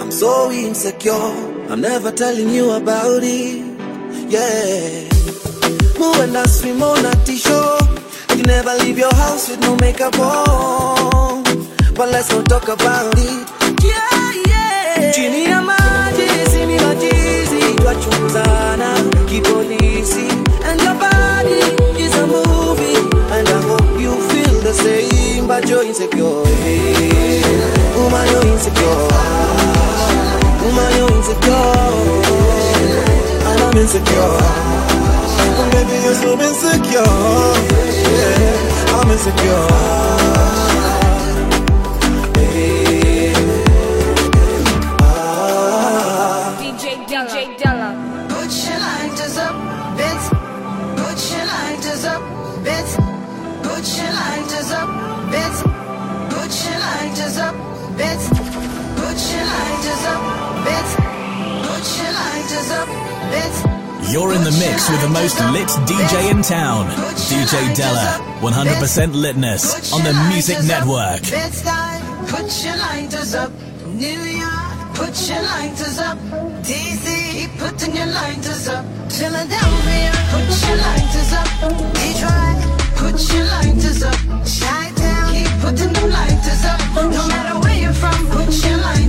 I'm 0.00 0.10
so 0.10 0.50
insecure. 0.52 1.12
I'm 1.68 1.80
never 1.80 2.12
telling 2.12 2.50
you 2.50 2.70
about 2.70 3.22
it. 3.22 3.64
Yeah. 4.28 5.08
Move 5.98 6.20
and 6.20 6.36
I 6.36 6.46
swim 6.46 6.82
on 6.82 7.04
a 7.04 7.14
t-shirt. 7.24 7.82
You 8.36 8.42
never 8.44 8.74
leave 8.84 8.98
your 8.98 9.14
house 9.14 9.48
with 9.48 9.60
no 9.60 9.76
makeup 9.76 10.18
on. 10.18 11.42
But 11.94 12.10
let's 12.10 12.30
not 12.30 12.48
talk 12.48 12.68
about 12.68 13.14
it. 13.16 13.48
Yeah, 13.82 14.32
yeah. 14.46 15.12
Chini 15.12 15.45
but 25.66 25.72
you're 25.72 25.84
insecure. 25.84 26.22
Woman, 27.96 28.26
you're 28.30 28.46
insecure. 28.46 29.08
Woman, 30.62 30.90
you're 30.96 31.12
insecure. 31.16 31.72
And 33.48 33.60
I'm 33.62 33.76
insecure. 33.76 34.38
Baby, 35.72 35.96
you're 36.04 36.14
so 36.14 36.32
insecure. 36.38 37.02
Yeah, 38.14 38.94
I'm 38.94 39.10
insecure. 39.10 41.05
You're 64.16 64.32
in 64.32 64.44
the 64.44 64.56
mix 64.64 64.88
with 64.88 65.02
the 65.02 65.10
most 65.10 65.36
lit 65.52 65.68
DJ 65.84 66.30
in 66.30 66.40
town. 66.40 66.88
DJ 67.28 67.76
Della. 67.76 68.16
100% 68.40 69.12
litness 69.12 69.92
on 69.92 70.04
the 70.04 70.14
Music 70.32 70.56
Network. 70.64 71.20
Put 71.20 72.48
your 72.64 72.78
lighters 72.78 73.34
up. 73.34 73.52
New 73.84 74.20
York, 74.40 74.94
put 74.94 75.12
your 75.28 75.42
lighters 75.42 75.98
up. 75.98 76.16
DC, 76.64 77.58
putting 77.58 77.94
your 77.94 78.06
lighters 78.06 78.68
up. 78.68 78.86
Philadelphia, 79.12 80.12
put 80.32 80.48
your 80.64 80.78
lighters 80.80 81.32
up. 81.36 81.48
Detroit, 82.00 82.58
put 82.96 83.20
your 83.34 83.44
lighters 83.52 84.02
up. 84.02 84.16
Chi-Town, 84.48 85.34
keep 85.34 85.52
putting 85.60 85.92
them 85.92 86.08
lighters 86.08 86.64
up. 86.64 86.80
No 87.12 87.28
matter 87.28 87.60
where 87.60 87.78
you're 87.78 87.92
from, 87.92 88.16
put 88.28 88.48
your 88.64 88.78
lighters 88.78 89.05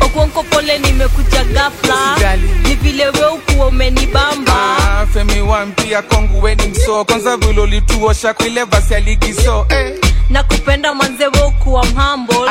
Okwonko 0.00 0.42
pole, 0.42 0.78
nimekuja 0.78 1.44
ghafla, 1.44 2.16
ni 2.62 2.74
vile 2.74 3.04
we 3.08 3.26
ukuwa 3.26 3.66
umenibamba. 3.66 4.52
Ah, 4.78 5.06
femi 5.06 5.40
wa 5.40 5.66
kongu 6.02 6.42
weni 6.42 6.66
mso 6.66 7.04
kwanza 7.04 7.36
vile 7.36 7.60
ulituosha 7.60 8.34
kuile 8.34 8.64
vasi 8.64 8.94
aligiso 8.94 9.66
eh. 9.68 9.94
Nakupenda 10.30 10.94
manze, 10.94 11.26
we 11.26 11.42
ukuwa 11.48 11.84
mhambo. 11.86 12.48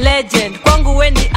Legend, 0.00 0.58
kwangu 0.58 0.96
we. 0.96 1.30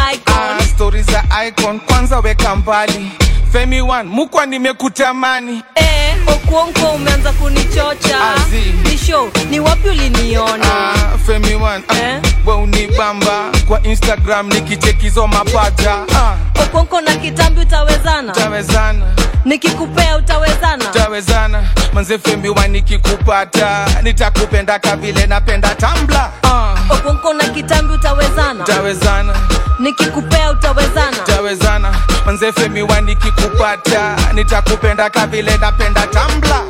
Ah, 0.59 0.63
stori 0.63 1.01
za 1.03 1.23
icon 1.47 1.79
kwanza 1.79 2.19
weka 2.19 2.55
mbali 2.55 3.11
femi 3.51 3.81
one 3.81 4.09
mukwa 4.09 4.45
nimekutamani. 4.45 5.63
Eh, 5.75 6.15
okuonko 6.27 6.87
umeanza 6.95 7.31
kunichocha. 7.31 8.17
Azi. 8.35 8.73
ni 8.83 8.97
show 8.97 9.31
ni 9.49 9.59
wapi 9.59 9.89
uliniona? 9.89 10.65
Ah, 10.65 11.17
femi 11.27 11.55
one 11.55 11.83
ah, 11.89 12.21
we 12.45 12.53
unibamba. 12.53 13.51
Kwa 13.67 13.83
instagram 13.83 14.47
nikichekizo 14.49 15.27
mapaja. 15.27 15.95
Ah, 16.15 16.35
okuonko 16.63 17.01
na 17.01 17.15
kitambi 17.15 17.61
utawezana? 17.61 18.31
Utawezana. 18.33 19.05
nikikupea 19.45 20.17
utawezana? 20.17 20.85
Utawezana. 20.89 21.63
manze 21.93 22.17
femi 22.17 22.49
one 22.49 22.67
nikikupata 22.67 23.85
nitakupenda 24.03 24.79
kavile 24.79 25.25
napenda 25.27 25.75
tambla 25.75 26.31
ah, 26.43 26.75
okuonko 26.89 27.33
na 27.33 27.43
kitambi 27.43 27.93
utawezana? 27.93 28.63
Utawezana. 28.63 29.35
nikikupea 29.79 30.51
utawezana? 30.51 31.17
Tawezana 31.17 31.95
femi 32.37 32.83
nikikupata 33.05 34.15
nitakupenda 34.33 35.09
kavile 35.09 35.57
napenda 35.57 36.07
tambla 36.07 36.63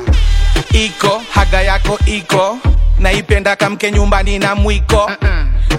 iko 0.71 1.21
haga 1.33 1.61
yako 1.61 1.99
iko 2.05 2.57
naipenda 2.99 3.55
kamke 3.55 3.91
nyumbani 3.91 4.39
na 4.39 4.55
mwiko. 4.55 5.11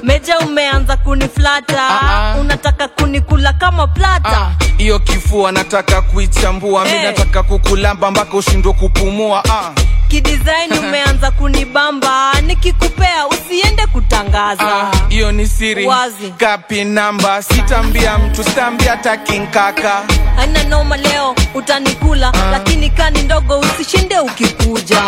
Meja 0.03 0.39
umeanza 0.39 0.97
kuniflata. 0.97 2.37
Unataka 2.41 2.89
kunikula 2.89 3.53
kama 3.53 3.87
plata. 3.87 4.51
Hiyo 4.77 4.99
kifua 4.99 5.53
nataka 5.53 6.03
kuichambua. 6.03 6.85
Mi 6.85 6.91
Eh. 6.91 7.03
nataka 7.05 7.43
kukulamba 7.43 8.11
mpaka 8.11 8.37
ushindwe 8.37 8.73
kupumua. 8.73 9.45
Ah. 9.45 9.71
Kidesign 10.11 10.73
umeanza 10.79 11.31
kunibamba 11.31 12.33
nikikupea 12.47 13.27
usiende 13.27 13.87
kutangaza. 13.87 14.91
Hiyo 15.09 15.27
uh, 15.27 15.33
ni 15.33 15.47
siri. 15.47 15.87
Wazi. 15.87 16.31
kapi 16.37 16.85
namba 16.85 17.43
sitambia 17.43 18.19
mtu 18.19 18.45
sitambia 18.45 18.97
takinkaka 18.97 20.03
haina 20.37 20.63
noma 20.65 20.97
leo 20.97 21.35
utanikula 21.55 22.33
lakini 22.53 22.91
kani 22.91 23.23
ndogo 23.23 23.59
usishinde 23.59 24.19
ukikuja. 24.21 25.03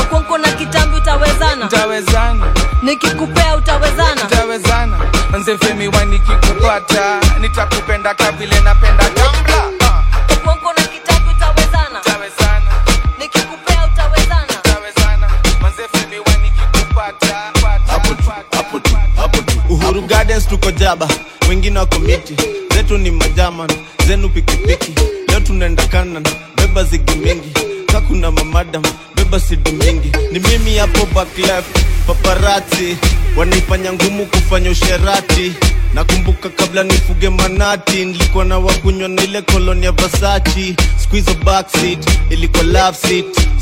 Okonko 0.00 0.38
na 0.38 0.52
kitambi 0.52 0.96
utawezana. 0.96 1.66
Utawezana. 1.66 2.46
Nikikupea 2.82 3.56
utawezana. 3.56 4.22
Utawezana. 4.26 4.98
Wa 5.98 6.04
nikikupata 6.04 7.20
nitakupenda 7.40 8.14
kavile 8.14 8.60
napenda 8.60 9.04
tambla 9.04 9.83
gardens 20.34 20.48
tuko 20.48 20.70
jaba 20.70 21.08
wengine 21.48 21.78
wako 21.78 21.98
miti. 21.98 22.34
Zetu 22.74 22.98
ni 22.98 23.10
majaman 23.10 23.68
zenu 24.06 24.28
pikipiki. 24.28 24.92
Leo 25.28 25.40
tunaenda 25.40 25.86
kanan 25.86 26.24
beba 26.56 26.84
zigi 26.84 27.14
mingi. 27.14 27.52
Kakuna 27.86 28.30
mamadam 28.30 28.82
beba 29.16 29.40
sidi 29.40 29.72
mingi. 29.72 30.12
Ni 30.32 30.38
mimi 30.38 30.76
hapo 30.76 31.06
back 31.14 31.28
paparati 32.06 32.96
wanaifanya 33.36 33.92
ngumu 33.92 34.26
kufanya 34.26 34.70
usherati. 34.70 35.52
Nakumbuka 35.94 36.48
kabla 36.48 36.82
nifuge 36.82 37.28
manati 37.30 38.04
nilikuwa 38.04 38.44
na 38.44 38.58
wakunywa 38.58 39.08
na 39.08 39.22
ile 39.22 39.42
kolonia 39.42 39.92
vasachi 39.92 40.76
squizo 41.02 41.34
backseat 41.34 42.06
ilikuwa 42.30 42.62
love 42.62 42.96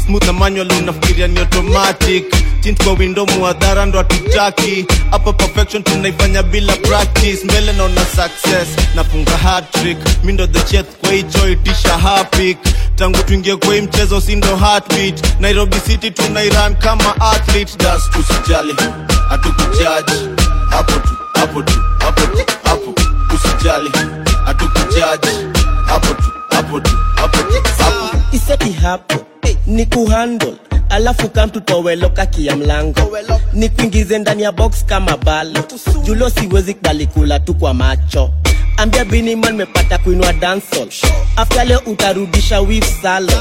smooth 0.07 0.25
na 0.25 0.33
manual 0.33 0.73
unafikiria 0.73 1.29
ni 1.29 1.39
automatic. 1.41 2.25
Tint 2.61 2.85
kwa 2.85 2.93
window 2.93 3.27
muadhara 3.27 3.87
ndo 3.87 4.01
atutaki 4.01 4.87
hapa 5.11 5.33
perfection 5.33 5.83
tunaifanya 5.83 6.43
bila 6.43 6.73
practice. 6.77 7.39
Mbele 7.45 7.73
naona 7.73 8.01
success 8.05 8.69
nafunga 8.95 9.37
hat-trick 9.37 9.99
mi 10.25 10.33
ndo 10.33 10.47
the 10.47 10.61
chef 10.63 10.87
kwa 11.01 11.13
hicho 11.13 11.49
itisha 11.49 11.99
hapik 11.99 12.59
tangu 12.97 13.19
tuingie 13.23 13.57
kwa 13.57 13.75
mchezo 13.75 14.21
si 14.21 14.37
ndo 14.37 14.57
heartbeat. 14.57 15.41
Nairobi 15.41 15.77
city 15.87 16.11
tunairan 16.11 16.75
kama 16.77 17.21
athlete. 17.21 17.73
Das 17.79 18.11
tusijali 18.11 18.75
hatukujaji. 19.29 20.29
Hapo 20.71 20.93
tu 20.93 21.09
hapo 21.35 21.63
tu 21.63 21.73
hapo 21.99 22.21
tu 22.27 22.45
hapo. 22.65 22.95
Usijali 23.35 23.91
hatukujaji. 24.47 25.29
Hapo 25.87 26.07
tu 26.15 26.23
hapo 26.51 26.81
tu 26.81 26.91
hapo 27.17 27.39
tu 27.39 27.63
hapo 27.79 28.17
iseti 28.33 28.73
hapo 28.73 29.15
ni 29.67 29.87
kuhandle 29.87 30.55
alafu 30.89 31.29
kamtutowe 31.29 31.97
kaki 31.97 32.47
ya 32.47 32.57
mlango. 32.57 33.19
Ni 33.53 33.69
kuingize 33.69 34.19
ndani 34.19 34.43
ya 34.43 34.53
box 34.53 34.85
kama 34.87 35.17
balo. 35.17 35.65
Julo 36.05 36.31
siwezi 36.31 36.75
kbali 36.75 37.07
kula 37.07 37.41
tu 37.41 37.55
kwa 37.55 37.75
macho. 37.75 38.31
Ambia 38.77 39.05
biniman 39.05 39.55
mepata 39.57 39.99
kuinua 39.99 40.33
dansol 40.33 40.89
afta 41.37 41.65
leo 41.65 41.83
utarudisha 41.87 42.61
wif 42.61 43.03
salo 43.03 43.33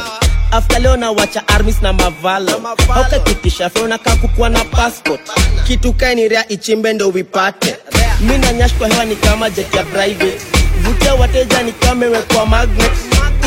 afta 0.51 0.79
leo 0.79 0.97
nawacha 0.97 1.47
armis 1.47 1.81
na 1.81 1.93
mavalo 1.93 2.61
aukakitisha 2.95 3.69
feona 3.69 3.85
unakaa 3.85 4.15
kukuwa 4.15 4.49
na 4.49 4.63
passport. 4.65 5.21
Kitu 5.67 5.93
kainirea 5.93 6.47
ichimbe 6.47 6.93
ndo 6.93 7.11
vipate 7.11 7.75
mi 8.21 8.37
na 8.37 8.53
nyash 8.53 8.73
kwa 8.73 8.87
hewa 8.87 9.05
ni 9.05 9.15
kama 9.15 9.49
jet 9.49 9.73
ya 9.73 9.83
private. 9.83 10.37
Vutia 10.81 11.13
wateja 11.15 11.63
ni 11.63 11.71
kama 11.71 12.05
imewekwa 12.05 12.45
magnet. 12.45 12.91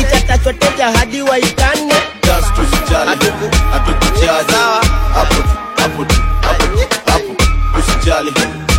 Itatachwa 0.01 0.53
teja 0.53 0.91
hadi 0.91 1.21
waitane 1.21 1.93
just 2.25 2.57
usijali 2.59 3.09
hatukujaji 3.71 4.53
hapo 5.13 5.35
tu 5.35 5.49
hapo 5.81 6.05
tu 6.05 6.15
hapo 6.41 6.63
tu 6.65 6.87
hapo 7.05 7.35
usijali 7.79 8.31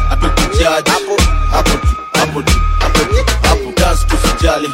hatukujaji 0.08 0.90
hapo 0.90 1.16
tu 1.16 1.86
hapo 2.12 2.42
tu 2.42 2.52
hapo 2.80 3.00
tu 3.00 3.24
hapo 3.42 3.72
just 3.76 4.12
usijali 4.12 4.68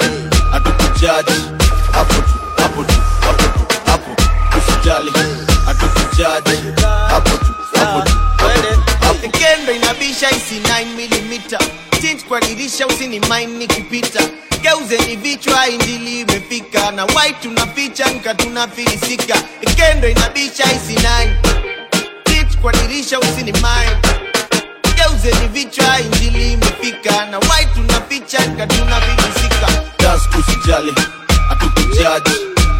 hatukujaji 0.52 1.32
hapo 1.92 2.14
tu 2.14 2.34
hapo 2.62 2.84
tu 2.84 2.94
hapo 3.20 3.42
tu 3.42 3.76
hapo 3.86 4.16
usijali 4.58 5.12
hatukujaji 5.66 6.56
hapo 7.08 7.30
tu 7.30 7.54
hapo 7.78 8.00
tu 8.02 8.12
hapo 8.38 8.72
tu 8.74 8.80
hapo 9.00 9.28
kendo 9.38 9.72
inabisha 9.72 10.30
isi 10.30 10.60
9 10.60 10.84
mm 10.96 11.30
tint 11.48 11.62
kwa 12.32 12.40
dirisha 12.40 12.86
usini 12.86 13.20
mine 13.20 13.46
nikipita. 13.46 14.20
Geuzeni 14.62 15.16
vichwa 15.16 15.68
injili 15.68 16.20
imefika. 16.20 16.90
Na 16.90 17.04
white 17.04 17.40
tunaficha 17.42 18.10
nka 18.10 18.34
tunafilisika. 18.34 19.34
Ikendo 19.60 20.08
inabisha 20.08 20.64
isinai 20.72 21.30
9 22.24 22.56
kwa 22.62 22.72
dirisha 22.72 23.20
usini 23.20 23.52
mine. 23.52 23.96
Geuzeni 24.96 25.48
vichwa 25.48 26.00
injili 26.00 26.52
imefika. 26.52 27.26
Na 27.26 27.38
white 27.38 27.74
tunaficha 27.74 28.46
nka 28.46 28.66
tunafilisika. 28.66 29.66
Just 29.98 30.34
usijali 30.34 30.94
hatukujaji 31.48 32.30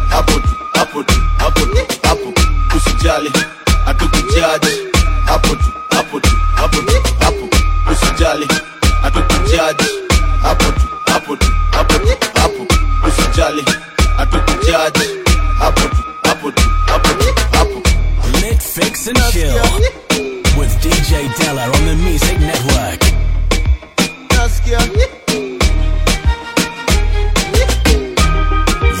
hapo 0.09 0.31
tu 0.31 0.49
hapo 0.73 1.03
tu 1.03 1.13
hapo 1.37 1.59
tu 1.65 1.85
hapo. 2.03 2.33
Usijali 2.77 3.31
hatukujaji 3.85 4.71
hapo 5.25 5.47
tu 5.55 5.71
hapo 5.89 6.19
tu 6.19 6.29
hapo 6.55 6.77
tu 6.81 7.01
hapo. 7.19 7.49
Usijali 7.91 8.47
hapo 9.13 9.21
tujaji, 9.33 9.89
hapo 10.41 10.63
tu, 10.71 10.87
hapo 11.11 11.35
tu, 11.35 11.47
hapo 11.71 11.93
tu, 11.99 12.07
hapo 12.35 12.67
usijali, 13.07 13.65
hatukujaji, 14.17 15.09
hapo 15.59 15.81
tu, 15.81 16.03
hapo 16.23 16.51
tu, 16.51 16.61
hapo 16.87 17.09
tu, 17.09 17.33
hapo. 17.51 17.81
Mix, 18.41 18.65
fix 18.79 19.07
and 19.07 19.17
chill 19.31 19.53
with 20.57 20.71
DJ 20.81 21.27
Della 21.37 21.65
on 21.65 21.85
the 21.85 21.95
Music 21.95 22.39
Network. 22.39 23.01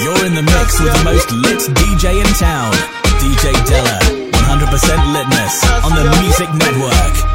You're 0.03 0.25
in 0.25 0.35
the 0.35 0.43
mix 0.43 0.79
with 0.81 0.91
the 0.91 1.03
most 1.05 1.31
lit 1.31 1.59
DJ 1.79 2.19
in 2.19 2.27
town. 2.35 2.73
DJ 3.23 3.53
Della, 3.65 3.97
100% 4.31 5.13
litness 5.15 5.63
on 5.85 5.95
the 5.95 6.03
Music 6.21 6.49
Network. 6.53 7.32